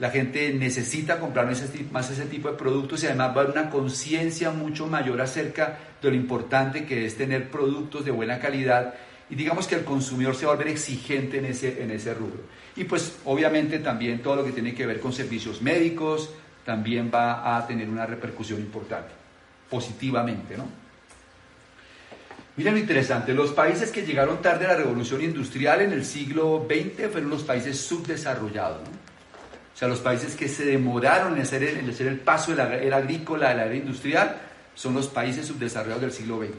La 0.00 0.10
gente 0.10 0.52
necesita 0.52 1.20
comprar 1.20 1.46
más 1.46 2.10
ese 2.10 2.24
tipo 2.24 2.50
de 2.50 2.56
productos 2.56 3.04
y 3.04 3.06
además 3.06 3.36
va 3.36 3.42
a 3.42 3.44
haber 3.44 3.56
una 3.56 3.70
conciencia 3.70 4.50
mucho 4.50 4.88
mayor 4.88 5.20
acerca 5.20 5.78
de 6.02 6.10
lo 6.10 6.16
importante 6.16 6.84
que 6.86 7.06
es 7.06 7.16
tener 7.16 7.52
productos 7.52 8.04
de 8.04 8.10
buena 8.10 8.40
calidad 8.40 8.94
y 9.30 9.34
digamos 9.34 9.66
que 9.66 9.74
el 9.74 9.84
consumidor 9.84 10.34
se 10.34 10.46
va 10.46 10.52
a 10.52 10.54
volver 10.56 10.72
exigente 10.72 11.38
en 11.38 11.46
ese, 11.46 11.82
en 11.82 11.90
ese 11.90 12.14
rubro. 12.14 12.40
Y 12.76 12.84
pues 12.84 13.18
obviamente 13.24 13.78
también 13.80 14.22
todo 14.22 14.36
lo 14.36 14.44
que 14.44 14.52
tiene 14.52 14.74
que 14.74 14.86
ver 14.86 15.00
con 15.00 15.12
servicios 15.12 15.60
médicos 15.60 16.30
también 16.64 17.10
va 17.12 17.56
a 17.56 17.66
tener 17.66 17.88
una 17.88 18.06
repercusión 18.06 18.60
importante, 18.60 19.12
positivamente, 19.70 20.56
¿no? 20.56 20.66
Miren 22.56 22.74
lo 22.74 22.80
interesante, 22.80 23.32
los 23.34 23.52
países 23.52 23.92
que 23.92 24.04
llegaron 24.04 24.42
tarde 24.42 24.66
a 24.66 24.70
la 24.70 24.76
revolución 24.76 25.22
industrial 25.22 25.80
en 25.80 25.92
el 25.92 26.04
siglo 26.04 26.66
XX 26.68 27.08
fueron 27.10 27.30
los 27.30 27.44
países 27.44 27.80
subdesarrollados, 27.80 28.82
¿no? 28.82 29.08
O 29.74 29.78
sea, 29.78 29.86
los 29.86 30.00
países 30.00 30.34
que 30.34 30.48
se 30.48 30.64
demoraron 30.64 31.36
en 31.36 31.42
hacer, 31.42 31.62
el, 31.62 31.78
en 31.78 31.88
hacer 31.88 32.08
el 32.08 32.18
paso 32.18 32.50
de 32.50 32.56
la 32.56 32.74
era 32.78 32.96
agrícola 32.96 33.50
a 33.50 33.54
la 33.54 33.66
era 33.66 33.76
industrial 33.76 34.36
son 34.74 34.94
los 34.94 35.06
países 35.06 35.46
subdesarrollados 35.46 36.02
del 36.02 36.12
siglo 36.12 36.40
XX. 36.40 36.50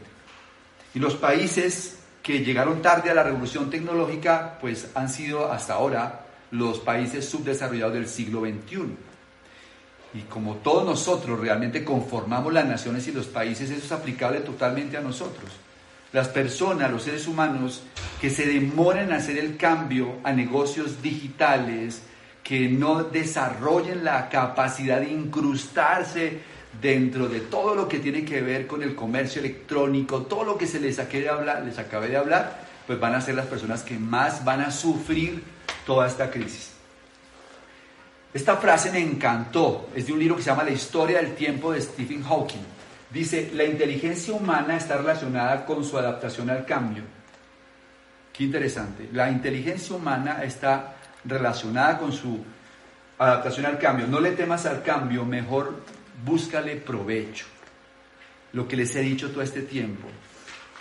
Y 0.95 0.99
los 0.99 1.15
países 1.15 1.98
que 2.29 2.45
llegaron 2.45 2.83
tarde 2.83 3.09
a 3.09 3.15
la 3.15 3.23
revolución 3.23 3.71
tecnológica, 3.71 4.59
pues 4.61 4.91
han 4.93 5.09
sido 5.09 5.51
hasta 5.51 5.73
ahora 5.73 6.27
los 6.51 6.77
países 6.77 7.27
subdesarrollados 7.27 7.95
del 7.95 8.07
siglo 8.07 8.41
XXI. 8.41 8.83
Y 10.13 10.21
como 10.29 10.57
todos 10.57 10.85
nosotros 10.85 11.39
realmente 11.39 11.83
conformamos 11.83 12.53
las 12.53 12.67
naciones 12.67 13.07
y 13.07 13.13
los 13.13 13.25
países, 13.25 13.71
eso 13.71 13.83
es 13.83 13.91
aplicable 13.91 14.41
totalmente 14.41 14.95
a 14.95 15.01
nosotros. 15.01 15.49
Las 16.13 16.27
personas, 16.27 16.91
los 16.91 17.01
seres 17.01 17.27
humanos 17.27 17.81
que 18.21 18.29
se 18.29 18.45
demoran 18.45 19.05
en 19.05 19.13
hacer 19.13 19.39
el 19.39 19.57
cambio 19.57 20.17
a 20.23 20.31
negocios 20.31 21.01
digitales, 21.01 22.03
que 22.43 22.69
no 22.69 23.05
desarrollen 23.05 24.03
la 24.03 24.29
capacidad 24.29 24.99
de 24.99 25.09
incrustarse 25.09 26.41
dentro 26.81 27.27
de 27.27 27.41
todo 27.41 27.75
lo 27.75 27.87
que 27.87 27.99
tiene 27.99 28.23
que 28.23 28.41
ver 28.41 28.67
con 28.67 28.83
el 28.83 28.95
comercio 28.95 29.39
electrónico, 29.39 30.23
todo 30.23 30.43
lo 30.43 30.57
que 30.57 30.67
se 30.67 30.79
les, 30.79 30.97
de 30.97 31.29
hablar, 31.29 31.63
les 31.63 31.79
acabé 31.79 32.09
de 32.09 32.17
hablar, 32.17 32.61
pues 32.85 32.99
van 32.99 33.15
a 33.15 33.21
ser 33.21 33.35
las 33.35 33.47
personas 33.47 33.83
que 33.83 33.97
más 33.97 34.45
van 34.45 34.61
a 34.61 34.71
sufrir 34.71 35.43
toda 35.85 36.07
esta 36.07 36.29
crisis. 36.29 36.71
Esta 38.33 38.57
frase 38.57 38.91
me 38.91 38.99
encantó, 38.99 39.89
es 39.95 40.05
de 40.05 40.13
un 40.13 40.19
libro 40.19 40.35
que 40.35 40.43
se 40.43 40.49
llama 40.51 40.63
La 40.63 40.71
historia 40.71 41.17
del 41.17 41.33
tiempo 41.33 41.71
de 41.71 41.81
Stephen 41.81 42.23
Hawking. 42.23 42.61
Dice, 43.11 43.49
la 43.55 43.63
inteligencia 43.63 44.33
humana 44.33 44.77
está 44.77 44.97
relacionada 44.97 45.65
con 45.65 45.83
su 45.83 45.97
adaptación 45.97 46.49
al 46.51 46.63
cambio. 46.63 47.03
Qué 48.31 48.43
interesante. 48.43 49.09
La 49.11 49.31
inteligencia 49.31 49.95
humana 49.95 50.43
está 50.43 50.95
relacionada 51.25 51.97
con 51.97 52.11
su 52.11 52.39
adaptación 53.17 53.65
al 53.65 53.79
cambio. 53.79 54.05
No 54.07 54.19
le 54.19 54.31
temas 54.31 54.67
al 54.67 54.83
cambio, 54.83 55.25
mejor 55.25 55.83
búscale 56.23 56.75
provecho. 56.75 57.45
Lo 58.53 58.67
que 58.67 58.75
les 58.75 58.95
he 58.95 59.01
dicho 59.01 59.29
todo 59.29 59.41
este 59.41 59.61
tiempo, 59.61 60.07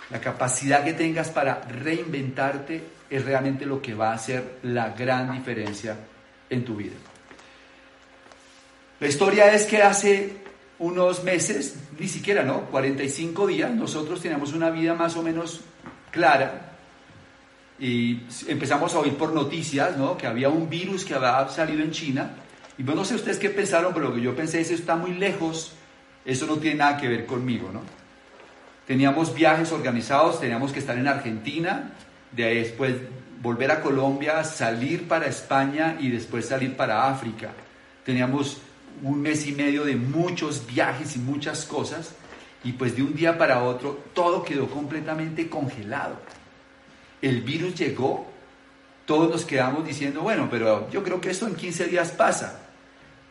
la 0.09 0.19
capacidad 0.19 0.83
que 0.83 0.93
tengas 0.93 1.29
para 1.29 1.61
reinventarte 1.61 2.83
es 3.09 3.25
realmente 3.25 3.65
lo 3.65 3.81
que 3.81 3.93
va 3.93 4.11
a 4.11 4.15
hacer 4.15 4.59
la 4.63 4.89
gran 4.89 5.31
diferencia 5.31 5.97
en 6.49 6.65
tu 6.65 6.75
vida. 6.75 6.95
La 8.99 9.07
historia 9.07 9.53
es 9.53 9.65
que 9.65 9.81
hace 9.81 10.37
unos 10.79 11.23
meses, 11.23 11.75
ni 11.97 12.07
siquiera, 12.07 12.43
¿no? 12.43 12.65
45 12.65 13.47
días, 13.47 13.71
nosotros 13.71 14.21
teníamos 14.21 14.53
una 14.53 14.69
vida 14.69 14.93
más 14.93 15.15
o 15.15 15.23
menos 15.23 15.61
clara 16.11 16.71
y 17.79 18.21
empezamos 18.47 18.93
a 18.93 18.99
oír 18.99 19.15
por 19.15 19.33
noticias, 19.33 19.95
¿no? 19.97 20.17
Que 20.17 20.27
había 20.27 20.49
un 20.49 20.69
virus 20.69 21.05
que 21.05 21.15
había 21.15 21.47
salido 21.49 21.81
en 21.81 21.91
China 21.91 22.31
y 22.79 22.83
bueno, 22.83 23.01
no 23.01 23.05
sé 23.05 23.15
ustedes 23.15 23.39
qué 23.39 23.49
pensaron, 23.49 23.93
pero 23.93 24.07
lo 24.07 24.15
que 24.15 24.21
yo 24.21 24.33
pensé 24.33 24.61
es, 24.61 24.67
eso 24.67 24.75
está 24.79 24.95
muy 24.95 25.13
lejos, 25.13 25.73
eso 26.23 26.45
no 26.45 26.55
tiene 26.55 26.77
nada 26.77 26.95
que 26.95 27.09
ver 27.09 27.25
conmigo, 27.25 27.69
¿no? 27.73 27.81
Teníamos 28.87 29.35
viajes 29.35 29.73
organizados, 29.73 30.39
teníamos 30.39 30.71
que 30.71 30.79
estar 30.79 30.97
en 30.97 31.09
Argentina, 31.09 31.91
de 32.31 32.45
ahí 32.45 32.55
después 32.55 32.95
volver 33.41 33.69
a 33.71 33.81
Colombia, 33.81 34.45
salir 34.45 35.09
para 35.09 35.27
España 35.27 35.97
y 35.99 36.09
después 36.09 36.45
salir 36.45 36.77
para 36.77 37.09
África. 37.09 37.49
Teníamos 38.05 38.61
un 39.03 39.21
mes 39.21 39.45
y 39.45 39.51
medio 39.51 39.83
de 39.83 39.97
muchos 39.97 40.65
viajes 40.65 41.17
y 41.17 41.19
muchas 41.19 41.65
cosas, 41.65 42.15
y 42.63 42.71
pues 42.71 42.95
de 42.95 43.03
un 43.03 43.13
día 43.13 43.37
para 43.37 43.61
otro 43.61 44.05
todo 44.13 44.41
quedó 44.41 44.69
completamente 44.69 45.49
congelado. 45.49 46.15
El 47.21 47.41
virus 47.41 47.75
llegó, 47.75 48.25
todos 49.05 49.29
nos 49.29 49.43
quedamos 49.43 49.85
diciendo, 49.85 50.21
bueno, 50.21 50.47
pero 50.49 50.89
yo 50.91 51.03
creo 51.03 51.19
que 51.19 51.29
esto 51.29 51.45
en 51.45 51.55
15 51.55 51.87
días 51.87 52.11
pasa. 52.11 52.58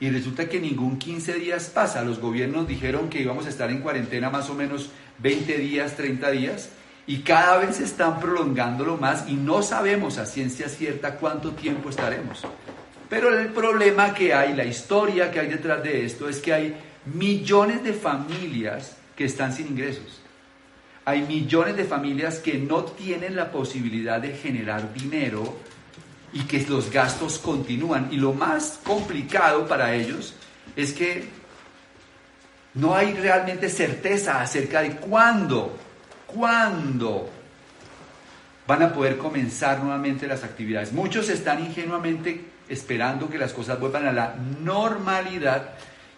Y 0.00 0.10
resulta 0.10 0.48
que 0.48 0.60
ningún 0.60 0.98
15 0.98 1.34
días 1.34 1.70
pasa. 1.74 2.02
Los 2.02 2.20
gobiernos 2.20 2.68
dijeron 2.68 3.08
que 3.08 3.20
íbamos 3.20 3.46
a 3.46 3.48
estar 3.48 3.70
en 3.70 3.80
cuarentena 3.80 4.30
más 4.30 4.48
o 4.48 4.54
menos 4.54 4.90
20 5.18 5.58
días, 5.58 5.96
30 5.96 6.30
días, 6.30 6.70
y 7.06 7.18
cada 7.18 7.56
vez 7.56 7.76
se 7.76 7.84
están 7.84 8.20
prolongándolo 8.20 8.96
más 8.96 9.28
y 9.28 9.34
no 9.34 9.62
sabemos 9.62 10.18
a 10.18 10.26
ciencia 10.26 10.68
cierta 10.68 11.16
cuánto 11.16 11.52
tiempo 11.52 11.88
estaremos. 11.88 12.42
Pero 13.08 13.36
el 13.36 13.48
problema 13.48 14.12
que 14.12 14.34
hay, 14.34 14.54
la 14.54 14.64
historia 14.64 15.30
que 15.30 15.40
hay 15.40 15.48
detrás 15.48 15.82
de 15.82 16.04
esto 16.04 16.28
es 16.28 16.40
que 16.40 16.52
hay 16.52 16.76
millones 17.06 17.82
de 17.82 17.94
familias 17.94 18.96
que 19.16 19.24
están 19.24 19.52
sin 19.52 19.68
ingresos. 19.68 20.20
Hay 21.06 21.22
millones 21.22 21.76
de 21.76 21.84
familias 21.84 22.38
que 22.38 22.58
no 22.58 22.84
tienen 22.84 23.34
la 23.34 23.50
posibilidad 23.50 24.20
de 24.20 24.34
generar 24.36 24.92
dinero 24.92 25.56
y 26.32 26.42
que 26.42 26.64
los 26.66 26.90
gastos 26.90 27.38
continúan. 27.38 28.08
Y 28.10 28.16
lo 28.16 28.32
más 28.32 28.80
complicado 28.84 29.66
para 29.66 29.94
ellos 29.94 30.34
es 30.76 30.92
que 30.92 31.28
no 32.74 32.94
hay 32.94 33.14
realmente 33.14 33.68
certeza 33.68 34.40
acerca 34.40 34.82
de 34.82 34.96
cuándo, 34.96 35.76
cuándo 36.26 37.28
van 38.66 38.82
a 38.82 38.92
poder 38.92 39.16
comenzar 39.16 39.80
nuevamente 39.80 40.26
las 40.26 40.44
actividades. 40.44 40.92
Muchos 40.92 41.28
están 41.30 41.64
ingenuamente 41.64 42.44
esperando 42.68 43.28
que 43.30 43.38
las 43.38 43.52
cosas 43.52 43.80
vuelvan 43.80 44.06
a 44.06 44.12
la 44.12 44.34
normalidad 44.60 45.70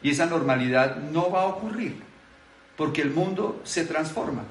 y 0.02 0.10
esa 0.10 0.26
normalidad 0.26 0.96
no 0.96 1.30
va 1.30 1.42
a 1.42 1.46
ocurrir 1.46 2.10
porque 2.76 3.02
el 3.02 3.10
mundo 3.10 3.60
se 3.64 3.84
transforma. 3.84 4.42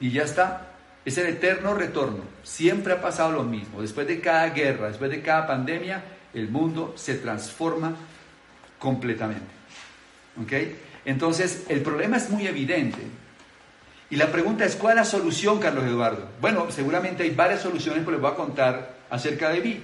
Y 0.00 0.10
ya 0.10 0.24
está, 0.24 0.75
es 1.06 1.16
el 1.18 1.28
eterno 1.28 1.72
retorno. 1.72 2.24
Siempre 2.42 2.92
ha 2.92 3.00
pasado 3.00 3.30
lo 3.30 3.44
mismo. 3.44 3.80
Después 3.80 4.08
de 4.08 4.20
cada 4.20 4.50
guerra, 4.50 4.88
después 4.88 5.08
de 5.08 5.22
cada 5.22 5.46
pandemia, 5.46 6.02
el 6.34 6.50
mundo 6.50 6.94
se 6.96 7.14
transforma 7.14 7.94
completamente. 8.80 9.46
¿Ok? 10.42 10.52
Entonces, 11.04 11.64
el 11.68 11.82
problema 11.82 12.16
es 12.16 12.28
muy 12.28 12.48
evidente. 12.48 12.98
Y 14.10 14.16
la 14.16 14.32
pregunta 14.32 14.64
es, 14.64 14.74
¿cuál 14.74 14.94
es 14.94 15.04
la 15.04 15.04
solución, 15.04 15.60
Carlos 15.60 15.84
Eduardo? 15.84 16.28
Bueno, 16.40 16.66
seguramente 16.70 17.22
hay 17.22 17.30
varias 17.30 17.62
soluciones, 17.62 18.02
pero 18.04 18.16
les 18.16 18.20
voy 18.20 18.32
a 18.32 18.34
contar 18.34 18.96
acerca 19.08 19.50
de 19.50 19.60
mí. 19.60 19.80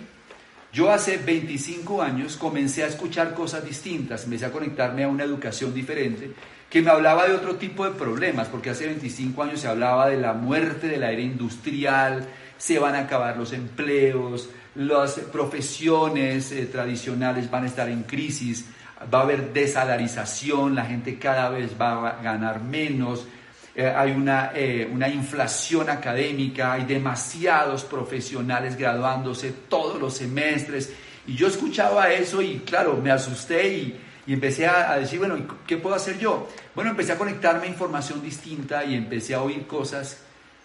Yo 0.73 0.91
hace 0.91 1.19
25 1.19 2.03
años 2.03 2.37
comencé 2.37 2.83
a 2.83 2.89
escuchar 2.89 3.35
cosas 3.35 3.65
distintas, 3.65 4.25
empecé 4.25 4.47
a 4.47 4.51
conectarme 4.51 5.05
a 5.05 5.09
una 5.09 5.23
educación 5.23 5.73
diferente 5.73 6.33
que 6.73 6.81
me 6.81 6.91
hablaba 6.91 7.29
de 7.29 7.35
otro 7.35 7.57
tipo 7.57 7.85
de 7.85 7.91
problemas, 7.91 8.49
porque 8.49 8.71
hace 8.71 8.87
25 8.87 9.43
años 9.43 9.61
se 9.61 9.69
hablaba 9.69 10.09
de 10.09 10.17
la 10.17 10.33
muerte 10.33 10.89
de 10.89 10.97
la 10.97 11.13
era 11.13 11.21
industrial, 11.21 12.27
se 12.57 12.79
van 12.79 12.95
a 12.95 13.01
acabar 13.01 13.37
los 13.37 13.53
empleos, 13.53 14.49
las 14.77 15.19
profesiones 15.31 16.51
eh, 16.51 16.65
tradicionales 16.65 17.51
van 17.51 17.65
a 17.65 17.67
estar 17.67 17.91
en 17.91 18.05
crisis, 18.05 18.65
va 19.13 19.19
a 19.19 19.23
haber 19.25 19.53
desalarización, 19.53 20.75
la 20.75 20.87
gente 20.87 21.19
cada 21.19 21.51
vez 21.51 21.73
va 21.79 22.09
a 22.09 22.23
ganar 22.23 22.63
menos, 22.63 23.27
eh, 23.75 23.93
hay 23.95 24.13
una, 24.13 24.53
eh, 24.55 24.89
una 24.91 25.11
inflación 25.11 25.91
académica, 25.91 26.73
hay 26.73 26.87
demasiados 26.87 27.85
profesionales 27.85 28.79
graduándose 28.79 29.53
todos 29.69 30.01
los 30.01 30.15
semestres. 30.15 30.91
Y 31.27 31.35
yo 31.35 31.49
escuchaba 31.49 32.11
eso 32.15 32.41
y 32.41 32.61
claro, 32.61 32.97
me 32.97 33.11
asusté 33.11 33.75
y, 33.75 34.01
y 34.27 34.33
empecé 34.35 34.67
a, 34.67 34.97
decir, 34.99 35.19
bueno, 35.19 35.37
¿qué 35.67 35.77
puedo 35.77 35.97
hacer 35.97 36.19
yo? 36.19 36.49
Bueno, 36.75 36.91
empecé 36.91 37.13
a 37.13 37.19
conectarme 37.19 37.67
a 37.67 37.69
información 37.69 38.23
distinta 38.23 38.85
y 38.85 38.95
empecé 38.95 39.35
a 39.35 39.43
oír 39.43 39.67
cosas 39.67 40.19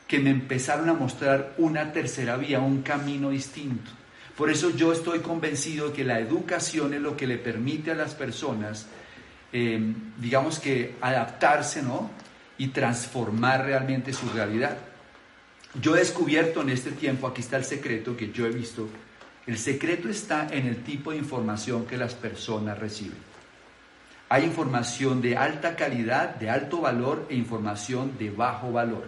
que 0.08 0.20
me 0.20 0.30
empezaron 0.30 0.90
a 0.90 0.94
mostrar 0.94 1.54
una 1.58 1.92
tercera 1.92 2.38
vía, 2.38 2.60
un 2.60 2.82
camino 2.82 3.30
distinto. 3.30 3.92
Por 4.38 4.52
eso 4.52 4.70
yo 4.70 4.94
estoy 4.94 5.20
convencido 5.20 5.92
que 5.92 6.04
la 6.04 6.20
educación 6.20 6.94
es 6.94 7.02
lo 7.02 7.18
que 7.18 7.26
le 7.26 7.38
permite 7.38 7.92
a 7.92 7.96
las 7.96 8.14
personas, 8.14 8.86
em, 9.52 9.96
digamos 10.20 10.60
que 10.60 10.96
adaptarse, 11.02 11.82
¿no? 11.82 12.12
y 12.58 12.68
transformar 12.70 13.66
realmente 13.66 14.14
su 14.14 14.30
realidad. 14.30 14.78
Yo 15.80 15.96
he 15.96 16.00
descubierto 16.00 16.62
en 16.62 16.70
este 16.70 16.92
tiempo, 16.92 17.28
aquí 17.28 17.42
está 17.42 17.58
el 17.58 17.66
secreto 17.66 18.18
que 18.18 18.32
yo 18.32 18.46
he 18.46 18.50
visto, 18.50 18.90
el 19.46 19.58
secreto 19.58 20.10
está 20.10 20.48
en 20.52 20.68
el 20.68 20.84
tipo 20.84 21.12
de 21.12 21.18
información 21.18 21.86
que 21.86 21.98
las 21.98 22.16
personas 22.16 22.78
reciben. 22.80 23.18
Hay 24.30 24.44
información 24.44 25.22
de 25.22 25.38
alta 25.38 25.76
calidad, 25.76 26.36
de 26.36 26.50
alto 26.50 26.82
valor 26.82 27.28
e 27.30 27.36
información 27.36 28.18
de 28.18 28.30
bajo 28.30 28.72
valor. 28.72 29.08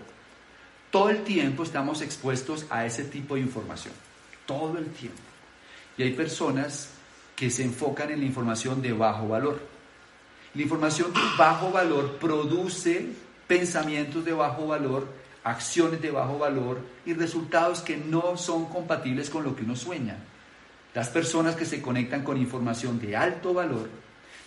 Todo 0.92 1.10
el 1.10 1.24
tiempo 1.24 1.64
estamos 1.64 2.02
expuestos 2.02 2.66
a 2.70 2.86
ese 2.86 3.04
tipo 3.04 3.36
de 3.36 3.42
información. 3.42 3.94
Todo 4.46 4.78
el 4.78 4.88
tiempo. 4.88 5.20
Y 5.98 6.04
hay 6.04 6.14
personas 6.14 6.90
que 7.36 7.50
se 7.50 7.64
enfocan 7.64 8.12
en 8.12 8.22
la 8.22 8.26
información 8.26 8.82
de 8.82 8.94
bajo 8.94 9.28
valor. 9.28 9.60
La 10.56 10.62
información 10.62 11.14
de 11.14 11.20
bajo 11.38 11.70
valor 11.72 12.18
produce 12.18 13.10
pensamientos 13.46 14.24
de 14.24 14.34
bajo 14.34 14.68
valor, 14.68 15.06
acciones 15.44 16.02
de 16.02 16.12
bajo 16.12 16.38
valor 16.38 16.80
y 17.06 17.14
resultados 17.14 17.82
que 17.82 17.98
no 17.98 18.38
son 18.38 18.66
compatibles 18.66 19.30
con 19.30 19.44
lo 19.44 19.56
que 19.56 19.64
uno 19.64 19.76
sueña. 19.76 20.18
Las 20.94 21.10
personas 21.10 21.56
que 21.56 21.66
se 21.66 21.82
conectan 21.82 22.24
con 22.24 22.38
información 22.38 23.00
de 23.00 23.16
alto 23.16 23.54
valor 23.54 23.90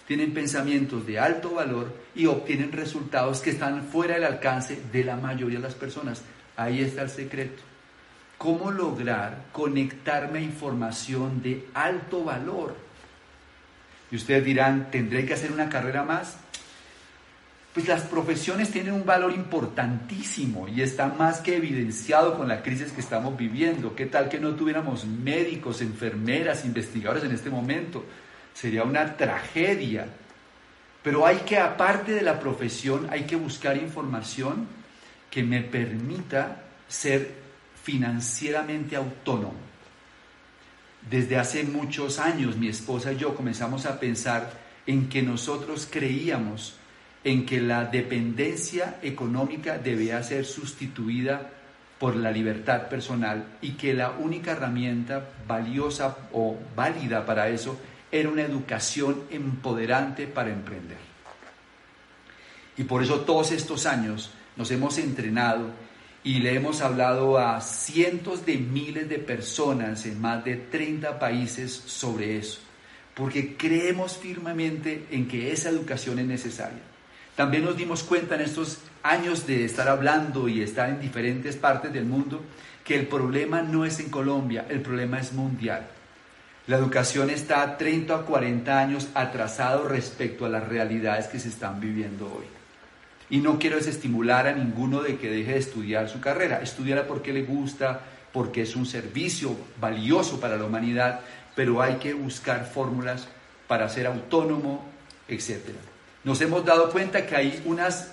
tienen 0.07 0.35
pensamientos 0.35 1.07
de 1.07 1.19
alto 1.19 1.55
valor 1.55 1.97
y 2.15 2.27
obtienen 2.27 2.73
resultados 2.73 3.41
que 3.41 3.51
están 3.51 3.85
fuera 3.85 4.15
del 4.15 4.25
alcance 4.25 4.81
de 4.93 5.05
la 5.05 5.17
mayoría 5.17 5.59
de 5.59 5.65
las 5.65 5.75
personas. 5.75 6.23
Ahí 6.57 6.81
está 6.81 7.03
el 7.03 7.11
secreto. 7.11 7.63
¿Cómo 8.39 8.71
lograr 8.73 9.45
conectarme 9.53 10.41
a 10.41 10.43
información 10.43 11.43
de 11.43 11.67
alto 11.75 12.25
valor? 12.25 12.75
Y 14.11 14.17
ustedes 14.17 14.45
dirán, 14.45 14.91
¿tendré 14.91 15.25
que 15.25 15.35
hacer 15.35 15.53
una 15.53 15.69
carrera 15.69 16.03
más? 16.03 16.37
Pues 17.73 17.89
las 17.89 18.03
profesiones 18.03 18.71
tienen 18.71 18.93
un 18.93 19.07
valor 19.07 19.33
importantísimo 19.33 20.69
y 20.69 20.83
está 20.83 21.07
más 21.07 21.41
que 21.41 21.57
evidenciado 21.57 22.37
con 22.37 22.47
la 22.47 22.63
crisis 22.63 22.93
que 22.93 23.01
estamos 23.01 23.35
viviendo. 23.39 23.95
¿Qué 23.95 24.05
tal 24.05 24.29
que 24.29 24.39
no 24.39 24.51
tuviéramos 24.57 25.07
médicos, 25.07 25.81
enfermeras, 25.81 26.67
investigadores 26.67 27.25
en 27.25 27.33
este 27.33 27.49
momento? 27.49 28.05
Sería 28.55 28.85
una 28.85 29.17
tragedia. 29.17 30.07
Pero 31.03 31.27
hay 31.27 31.39
que, 31.39 31.59
aparte 31.59 32.13
de 32.13 32.23
la 32.23 32.39
profesión, 32.39 33.09
hay 33.11 33.25
que 33.25 33.37
buscar 33.37 33.77
información 33.77 34.67
que 35.31 35.43
me 35.43 35.63
permita 35.63 36.63
ser 36.87 37.35
financieramente 37.83 38.97
autónomo. 38.97 39.55
Desde 41.11 41.37
hace 41.37 41.65
muchos 41.65 42.19
años 42.21 42.57
mi 42.57 42.69
esposa 42.69 43.13
y 43.13 43.17
yo 43.17 43.35
comenzamos 43.35 43.87
a 43.87 43.99
pensar 43.99 44.53
en 44.87 45.09
que 45.09 45.23
nosotros 45.23 45.89
creíamos 45.91 46.77
en 47.25 47.47
que 47.47 47.61
la 47.61 47.85
dependencia 47.85 48.99
económica 49.03 49.79
debía 49.79 50.23
ser 50.23 50.45
sustituida 50.45 51.51
por 51.99 52.17
la 52.17 52.33
libertad 52.33 52.89
personal 52.89 53.45
y 53.63 53.73
que 53.73 53.95
la 53.95 54.11
única 54.11 54.53
herramienta 54.53 55.29
valiosa 55.47 56.17
o 56.33 56.59
válida 56.75 57.25
para 57.25 57.49
eso 57.49 57.79
era 58.13 58.29
una 58.29 58.43
educación 58.43 59.25
empoderante 59.31 60.27
para 60.27 60.51
emprender. 60.51 60.99
Y 62.77 62.85
por 62.85 63.03
eso 63.03 63.21
todos 63.21 63.51
estos 63.53 63.87
años 63.87 64.31
nos 64.57 64.71
hemos 64.71 64.99
entrenado 64.99 65.71
y 66.25 66.39
le 66.39 66.55
hemos 66.55 66.83
hablado 66.83 67.39
a 67.39 67.61
cientos 67.61 68.47
de 68.47 68.57
miles 68.59 69.09
de 69.09 69.19
personas 69.19 70.07
en 70.07 70.21
más 70.21 70.45
de 70.45 70.57
30 70.57 71.19
países 71.19 71.73
sobre 71.73 72.37
eso, 72.39 72.61
porque 73.15 73.57
creemos 73.57 74.17
firmemente 74.17 75.07
en 75.11 75.27
que 75.27 75.51
esa 75.51 75.71
educación 75.71 76.19
es 76.19 76.27
necesaria. 76.27 76.83
También 77.35 77.65
nos 77.65 77.77
dimos 77.77 78.03
cuenta 78.03 78.35
en 78.35 78.43
estos 78.43 78.79
años 79.03 79.47
de 79.47 79.65
estar 79.65 79.89
hablando 79.89 80.49
y 80.49 80.61
estar 80.61 80.91
en 80.91 81.01
diferentes 81.01 81.57
partes 81.57 81.93
del 81.93 82.05
mundo 82.05 82.43
que 82.85 82.95
el 82.95 83.07
problema 83.07 83.63
no 83.63 83.85
es 83.85 83.99
en 84.01 84.11
Colombia, 84.11 84.67
el 84.69 84.81
problema 84.81 85.19
es 85.19 85.33
mundial. 85.33 85.89
La 86.69 86.77
educación 86.77 87.31
está 87.31 87.77
30 87.77 88.15
a 88.15 88.23
40 88.23 88.79
años 88.79 89.09
atrasado 89.15 89.89
respecto 89.89 90.47
a 90.47 90.49
las 90.49 90.69
realidades 90.69 91.27
que 91.27 91.41
se 91.41 91.49
están 91.49 91.81
viviendo 91.81 92.27
hoy. 92.27 92.45
Y 93.31 93.39
no 93.39 93.59
quiero 93.59 93.77
desestimular 93.77 94.47
a 94.47 94.53
ninguno 94.53 95.03
de 95.03 95.17
que 95.17 95.29
deje 95.29 95.53
de 95.53 95.59
estudiar 95.59 96.09
su 96.09 96.21
carrera. 96.21 96.61
Estudiará 96.63 97.09
porque 97.09 97.33
le 97.33 97.43
gusta, 97.43 98.01
porque 98.33 98.63
es 98.63 98.77
un 98.77 98.87
servicio 98.87 99.57
valioso 99.81 100.39
para 100.39 100.57
la 100.57 100.65
humanidad, 100.65 101.21
pero 101.57 101.83
hay 101.83 101.97
que 101.97 102.15
buscar 102.15 102.65
fórmulas 102.65 103.27
para 103.67 103.89
ser 103.89 104.07
autónomo, 104.07 104.85
etc. 105.27 105.61
Nos 106.23 106.41
hemos 106.43 106.65
dado 106.65 106.91
cuenta 106.91 107.27
que 107.27 107.35
hay 107.35 107.63
unas 107.65 108.13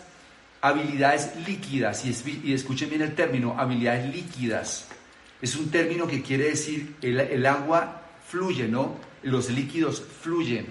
habilidades 0.62 1.36
líquidas, 1.48 2.04
y, 2.04 2.42
y 2.44 2.54
escuchen 2.54 2.90
bien 2.90 3.04
el 3.04 3.14
término, 3.14 3.56
habilidades 3.60 4.12
líquidas. 4.12 4.88
Es 5.40 5.56
un 5.56 5.70
término 5.70 6.08
que 6.08 6.24
quiere 6.24 6.46
decir 6.46 6.96
el, 7.02 7.20
el 7.20 7.46
agua 7.46 8.09
fluye, 8.30 8.68
¿no? 8.68 8.96
Los 9.24 9.50
líquidos 9.50 10.02
fluyen. 10.22 10.68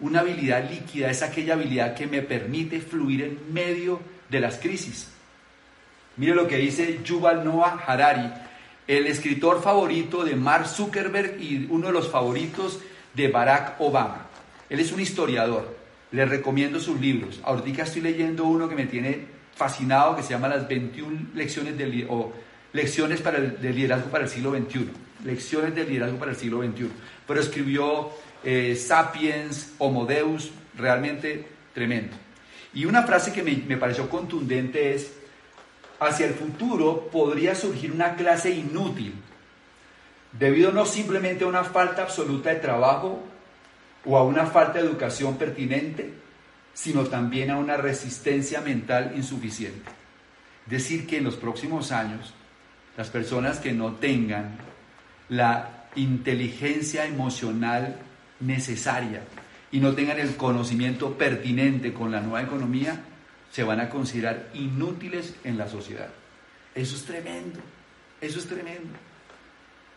Una 0.00 0.20
habilidad 0.20 0.68
líquida 0.68 1.10
es 1.10 1.22
aquella 1.22 1.54
habilidad 1.54 1.94
que 1.94 2.06
me 2.06 2.22
permite 2.22 2.80
fluir 2.80 3.22
en 3.22 3.52
medio 3.52 4.00
de 4.28 4.40
las 4.40 4.58
crisis. 4.58 5.08
Mire 6.16 6.34
lo 6.34 6.48
que 6.48 6.56
dice 6.56 7.00
Yuval 7.04 7.44
Noah 7.44 7.82
Harari, 7.86 8.32
el 8.86 9.06
escritor 9.06 9.62
favorito 9.62 10.24
de 10.24 10.34
Mark 10.34 10.66
Zuckerberg 10.66 11.40
y 11.40 11.66
uno 11.70 11.88
de 11.88 11.92
los 11.92 12.08
favoritos 12.08 12.80
de 13.14 13.28
Barack 13.28 13.80
Obama. 13.80 14.26
Él 14.68 14.80
es 14.80 14.92
un 14.92 15.00
historiador. 15.00 15.76
Le 16.10 16.24
recomiendo 16.24 16.80
sus 16.80 17.00
libros. 17.00 17.40
Ahorita 17.44 17.82
estoy 17.82 18.02
leyendo 18.02 18.44
uno 18.44 18.68
que 18.68 18.74
me 18.74 18.86
tiene 18.86 19.26
fascinado 19.54 20.16
que 20.16 20.22
se 20.22 20.30
llama 20.30 20.48
Las 20.48 20.68
21 20.68 21.28
lecciones 21.34 21.76
de, 21.76 22.06
o 22.08 22.32
lecciones 22.72 23.20
para 23.20 23.38
el, 23.38 23.60
de 23.60 23.72
liderazgo 23.72 24.10
para 24.10 24.24
el 24.24 24.30
siglo 24.30 24.52
XXI. 24.52 24.88
Lecciones 25.24 25.74
de 25.74 25.84
liderazgo 25.84 26.18
para 26.18 26.32
el 26.32 26.36
siglo 26.36 26.62
XXI. 26.62 26.90
Pero 27.26 27.40
escribió 27.40 28.10
eh, 28.44 28.76
Sapiens, 28.76 29.72
Homo 29.78 30.06
Deus, 30.06 30.50
realmente 30.76 31.46
tremendo. 31.72 32.16
Y 32.72 32.84
una 32.84 33.04
frase 33.04 33.32
que 33.32 33.42
me, 33.42 33.56
me 33.66 33.76
pareció 33.76 34.08
contundente 34.08 34.94
es, 34.94 35.12
hacia 35.98 36.26
el 36.26 36.34
futuro 36.34 37.08
podría 37.10 37.54
surgir 37.54 37.92
una 37.92 38.16
clase 38.16 38.50
inútil, 38.50 39.14
debido 40.32 40.72
no 40.72 40.84
simplemente 40.84 41.44
a 41.44 41.48
una 41.48 41.64
falta 41.64 42.02
absoluta 42.02 42.50
de 42.50 42.56
trabajo 42.56 43.22
o 44.04 44.18
a 44.18 44.24
una 44.24 44.46
falta 44.46 44.74
de 44.74 44.86
educación 44.86 45.38
pertinente, 45.38 46.12
sino 46.74 47.04
también 47.04 47.50
a 47.50 47.56
una 47.56 47.76
resistencia 47.76 48.60
mental 48.60 49.12
insuficiente. 49.16 49.90
Decir 50.66 51.06
que 51.06 51.18
en 51.18 51.24
los 51.24 51.36
próximos 51.36 51.92
años, 51.92 52.34
las 52.96 53.08
personas 53.10 53.58
que 53.58 53.72
no 53.72 53.94
tengan 53.94 54.58
la 55.28 55.88
inteligencia 55.96 57.06
emocional 57.06 57.96
necesaria 58.40 59.22
y 59.70 59.80
no 59.80 59.94
tengan 59.94 60.18
el 60.18 60.36
conocimiento 60.36 61.16
pertinente 61.16 61.92
con 61.92 62.12
la 62.12 62.20
nueva 62.20 62.42
economía, 62.42 63.00
se 63.50 63.64
van 63.64 63.80
a 63.80 63.88
considerar 63.88 64.50
inútiles 64.54 65.34
en 65.44 65.58
la 65.58 65.68
sociedad. 65.68 66.08
Eso 66.74 66.96
es 66.96 67.04
tremendo, 67.04 67.60
eso 68.20 68.38
es 68.38 68.46
tremendo. 68.46 68.98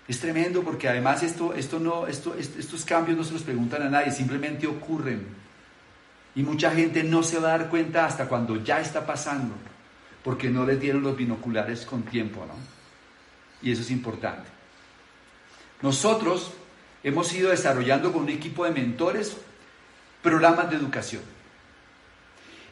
Es 0.07 0.19
tremendo 0.19 0.63
porque 0.63 0.87
además 0.87 1.21
esto, 1.21 1.53
esto 1.53 1.79
no, 1.79 2.07
esto, 2.07 2.35
estos 2.35 2.85
cambios 2.85 3.17
no 3.17 3.23
se 3.23 3.33
los 3.33 3.43
preguntan 3.43 3.81
a 3.81 3.89
nadie, 3.89 4.11
simplemente 4.11 4.65
ocurren. 4.65 5.27
Y 6.33 6.43
mucha 6.43 6.71
gente 6.71 7.03
no 7.03 7.23
se 7.23 7.39
va 7.39 7.49
a 7.53 7.57
dar 7.57 7.69
cuenta 7.69 8.05
hasta 8.05 8.27
cuando 8.27 8.63
ya 8.63 8.79
está 8.79 9.05
pasando, 9.05 9.55
porque 10.23 10.49
no 10.49 10.65
les 10.65 10.79
dieron 10.79 11.01
los 11.01 11.17
binoculares 11.17 11.85
con 11.85 12.03
tiempo, 12.03 12.45
¿no? 12.45 12.53
Y 13.61 13.71
eso 13.71 13.81
es 13.81 13.91
importante. 13.91 14.56
Nosotros 15.81 16.51
hemos 17.03 17.31
ido 17.33 17.51
desarrollando 17.51 18.11
con 18.11 18.23
un 18.23 18.29
equipo 18.29 18.65
de 18.65 18.71
mentores 18.71 19.37
programas 20.21 20.69
de 20.69 20.75
educación. 20.75 21.21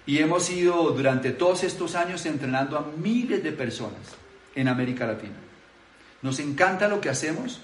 Y 0.07 0.19
hemos 0.19 0.49
ido 0.49 0.91
durante 0.91 1.31
todos 1.31 1.63
estos 1.63 1.95
años 1.95 2.25
entrenando 2.25 2.77
a 2.77 2.85
miles 2.97 3.43
de 3.43 3.51
personas 3.51 4.01
en 4.53 4.67
América 4.67 5.05
Latina. 5.05 5.35
Nos 6.21 6.39
encanta 6.39 6.87
lo 6.87 7.01
que 7.01 7.09
hacemos 7.09 7.61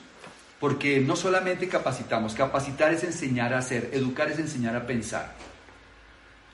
porque 0.60 1.00
no 1.00 1.16
solamente 1.16 1.68
capacitamos, 1.68 2.36
capacitar 2.36 2.94
es 2.94 3.04
enseñar 3.04 3.54
a 3.54 3.60
hacer, 3.60 3.90
educar 3.94 4.30
es 4.30 4.38
enseñar 4.38 4.76
a 4.76 4.86
pensar. 4.86 5.34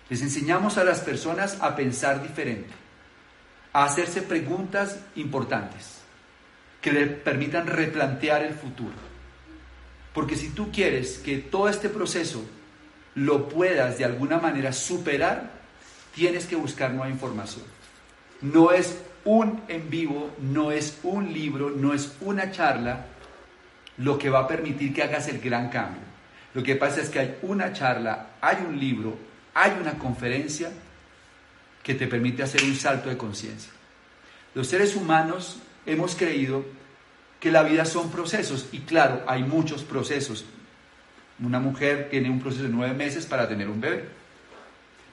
Les 0.10 0.21
enseñamos 0.21 0.78
a 0.78 0.86
las 0.86 1.02
personas 1.02 1.58
a 1.60 1.76
pensar 1.76 2.23
diferente, 2.23 2.69
a 3.73 3.84
hacerse 3.84 4.21
preguntas 4.21 5.00
importantes 5.17 5.97
que 6.89 7.00
le 7.00 7.08
permitan 7.08 7.67
replantear 7.67 8.43
el 8.43 8.54
futuro 8.54 9.08
porque 10.17 10.36
si 10.36 10.50
tú 10.50 10.71
quieres 10.71 11.19
que 11.19 11.38
todo 11.38 11.69
este 11.69 11.89
proceso 11.89 12.43
lo 13.13 13.47
puedas 13.47 14.00
de 14.00 14.06
alguna 14.06 14.39
manera 14.39 14.73
superar, 14.73 15.52
tienes 16.15 16.47
que 16.47 16.56
buscar 16.56 16.89
nueva 16.89 17.08
información. 17.08 17.63
No 18.41 18.71
es 18.71 18.97
un 19.26 19.62
en 19.67 19.91
vivo, 19.91 20.32
no 20.39 20.71
es 20.71 20.97
un 21.04 21.32
libro, 21.32 21.69
no 21.69 21.93
es 21.93 22.15
una 22.21 22.50
charla 22.50 23.06
lo 23.97 24.17
que 24.17 24.32
va 24.32 24.39
a 24.39 24.47
permitir 24.47 24.91
que 24.91 25.04
hagas 25.04 25.28
el 25.28 25.39
gran 25.39 25.69
cambio. 25.69 26.02
Lo 26.56 26.63
que 26.63 26.76
pasa 26.76 27.00
es 27.00 27.10
que 27.10 27.19
hay 27.19 27.38
una 27.43 27.71
charla, 27.71 28.30
hay 28.41 28.65
un 28.67 28.80
libro, 28.80 29.19
hay 29.54 29.78
una 29.80 30.00
conferencia 30.00 30.71
que 31.84 31.93
te 31.93 32.08
permite 32.08 32.41
hacer 32.41 32.63
un 32.63 32.76
salto 32.76 33.10
de 33.10 33.17
conciencia. 33.17 33.71
Los 34.56 34.67
seres 34.67 34.95
humanos 34.95 35.60
hemos 35.86 36.15
creído 36.15 36.65
que 37.39 37.52
la 37.52 37.63
vida 37.63 37.86
son 37.86 38.10
procesos 38.10 38.67
y 38.71 38.80
claro, 38.80 39.23
hay 39.28 39.43
muchos 39.43 39.84
procesos. 39.84 40.45
Una 41.39 41.60
mujer 41.60 42.08
tiene 42.10 42.30
un 42.30 42.39
proceso 42.39 42.63
de 42.63 42.69
nueve 42.69 42.93
meses 42.95 43.26
para 43.26 43.47
tener 43.47 43.69
un 43.69 43.80
bebé. 43.80 44.06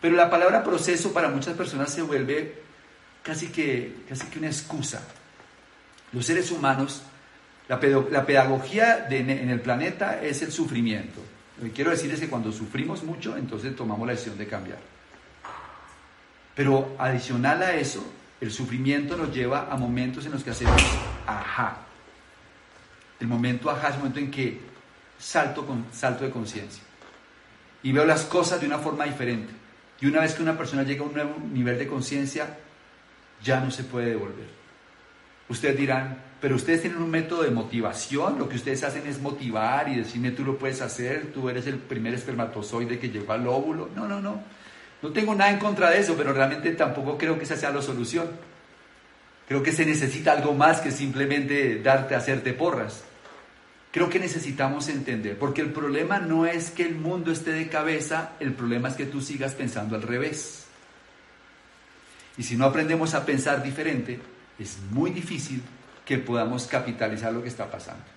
Pero 0.01 0.17
la 0.17 0.31
palabra 0.31 0.65
proceso 0.65 1.13
para 1.13 1.29
muchas 1.29 1.55
personas 1.55 1.93
se 1.93 2.03
vuelve 2.03 2.63
casi 3.23 3.49
que, 3.49 4.05
casi 4.09 4.27
que 4.27 4.39
una 4.39 4.49
excusa. 4.49 5.03
Los 6.13 6.27
seres 6.27 6.51
humanos, 6.51 7.03
la, 7.69 7.81
pedagogía 7.81 9.07
en 9.11 9.51
el 9.51 9.61
planeta 9.61 10.23
es 10.23 10.43
el 10.43 10.53
sufrimiento. 10.53 11.21
Lo 11.59 11.65
que 11.65 11.73
quiero 11.73 11.91
decir 11.91 12.13
es 12.13 12.21
que 12.21 12.29
cuando 12.29 12.53
sufrimos 12.53 13.03
mucho, 13.03 13.37
entonces 13.37 13.75
tomamos 13.77 14.07
la 14.07 14.13
decisión 14.13 14.39
de 14.39 14.47
cambiar. 14.47 14.79
Pero 16.55 16.95
adicional 16.99 17.63
a 17.63 17.75
eso, 17.75 18.05
el 18.41 18.53
sufrimiento 18.53 19.17
nos 19.17 19.35
lleva 19.35 19.69
a 19.71 19.77
momentos 19.77 20.27
en 20.27 20.33
los 20.33 20.45
que 20.45 20.51
hacemos 20.51 20.83
ajá. 21.27 21.84
El 23.21 23.29
momento 23.29 23.71
es 23.71 23.85
el 23.85 23.99
momento 23.99 24.19
en 24.19 24.31
que 24.31 24.61
salto, 25.19 25.67
con, 25.67 25.87
salto 25.93 26.25
de 26.25 26.31
conciencia. 26.31 26.83
Y 27.83 27.93
veo 27.93 28.05
las 28.05 28.25
cosas 28.25 28.61
de 28.61 28.67
una 28.67 28.79
forma 28.79 29.05
diferente. 29.05 29.53
Y 30.01 30.07
una 30.07 30.21
vez 30.21 30.35
que 30.35 30.43
una 30.43 30.57
persona 30.57 30.83
llega 30.83 31.03
a 31.03 31.07
un 31.07 31.15
nuevo 31.15 31.37
nivel 31.53 31.79
de 31.79 31.87
conciencia, 31.87 32.59
ya 33.43 33.61
no 33.61 33.71
se 33.71 33.85
puede 33.85 34.11
devolver. 34.11 34.49
Ustedes 35.49 35.77
dirán, 35.77 36.19
pero 36.41 36.57
ustedes 36.57 36.83
tienen 36.83 37.01
un 37.01 37.11
método 37.11 37.43
de 37.43 37.51
motivación, 37.51 38.39
lo 38.39 38.49
que 38.49 38.57
ustedes 38.57 38.83
hacen 38.83 39.07
es 39.07 39.21
motivar 39.21 39.89
y 39.89 39.97
decirme 39.97 40.31
tú 40.31 40.45
lo 40.45 40.59
puedes 40.59 40.81
hacer, 40.81 41.33
tú 41.33 41.49
eres 41.49 41.67
el 41.67 41.77
primer 41.77 42.15
espermatozoide 42.15 42.99
que 42.99 43.11
llegó 43.11 43.33
al 43.33 43.47
óvulo. 43.47 43.91
No, 43.95 44.09
no, 44.09 44.21
no. 44.21 44.43
No 45.03 45.11
tengo 45.11 45.35
nada 45.35 45.51
en 45.51 45.59
contra 45.59 45.91
de 45.91 46.01
eso, 46.01 46.15
pero 46.17 46.33
realmente 46.33 46.71
tampoco 46.73 47.19
creo 47.19 47.37
que 47.37 47.45
esa 47.45 47.57
sea 47.57 47.71
la 47.71 47.83
solución. 47.83 48.29
Creo 49.49 49.63
que 49.63 49.73
se 49.73 49.85
necesita 49.85 50.33
algo 50.33 50.55
más 50.55 50.81
que 50.81 50.91
simplemente 50.91 51.81
darte 51.81 52.15
a 52.15 52.19
hacerte 52.19 52.53
porras. 52.53 53.03
Creo 53.91 54.09
que 54.09 54.19
necesitamos 54.19 54.89
entender, 54.89 55.39
porque 55.39 55.61
el 55.61 55.71
problema 55.71 56.19
no 56.19 56.47
es 56.47 56.71
que 56.71 56.85
el 56.85 56.97
mundo 56.97 57.31
esté 57.31 57.53
de 57.53 57.69
cabeza, 57.69 58.33
el 58.41 58.53
problema 58.55 58.89
es 58.89 58.95
que 58.95 59.07
tú 59.07 59.21
sigas 59.21 59.55
pensando 59.55 59.95
al 59.95 60.03
revés. 60.03 60.65
Y 62.37 62.43
si 62.43 62.57
no 62.57 62.65
aprendemos 62.65 63.15
a 63.15 63.25
pensar 63.25 63.63
diferente, 63.63 64.19
es 64.59 64.79
muy 64.91 65.11
difícil 65.11 65.63
que 66.05 66.19
podamos 66.19 66.67
capitalizar 66.67 67.33
lo 67.33 67.43
que 67.43 67.49
está 67.49 67.71
pasando. 67.71 68.14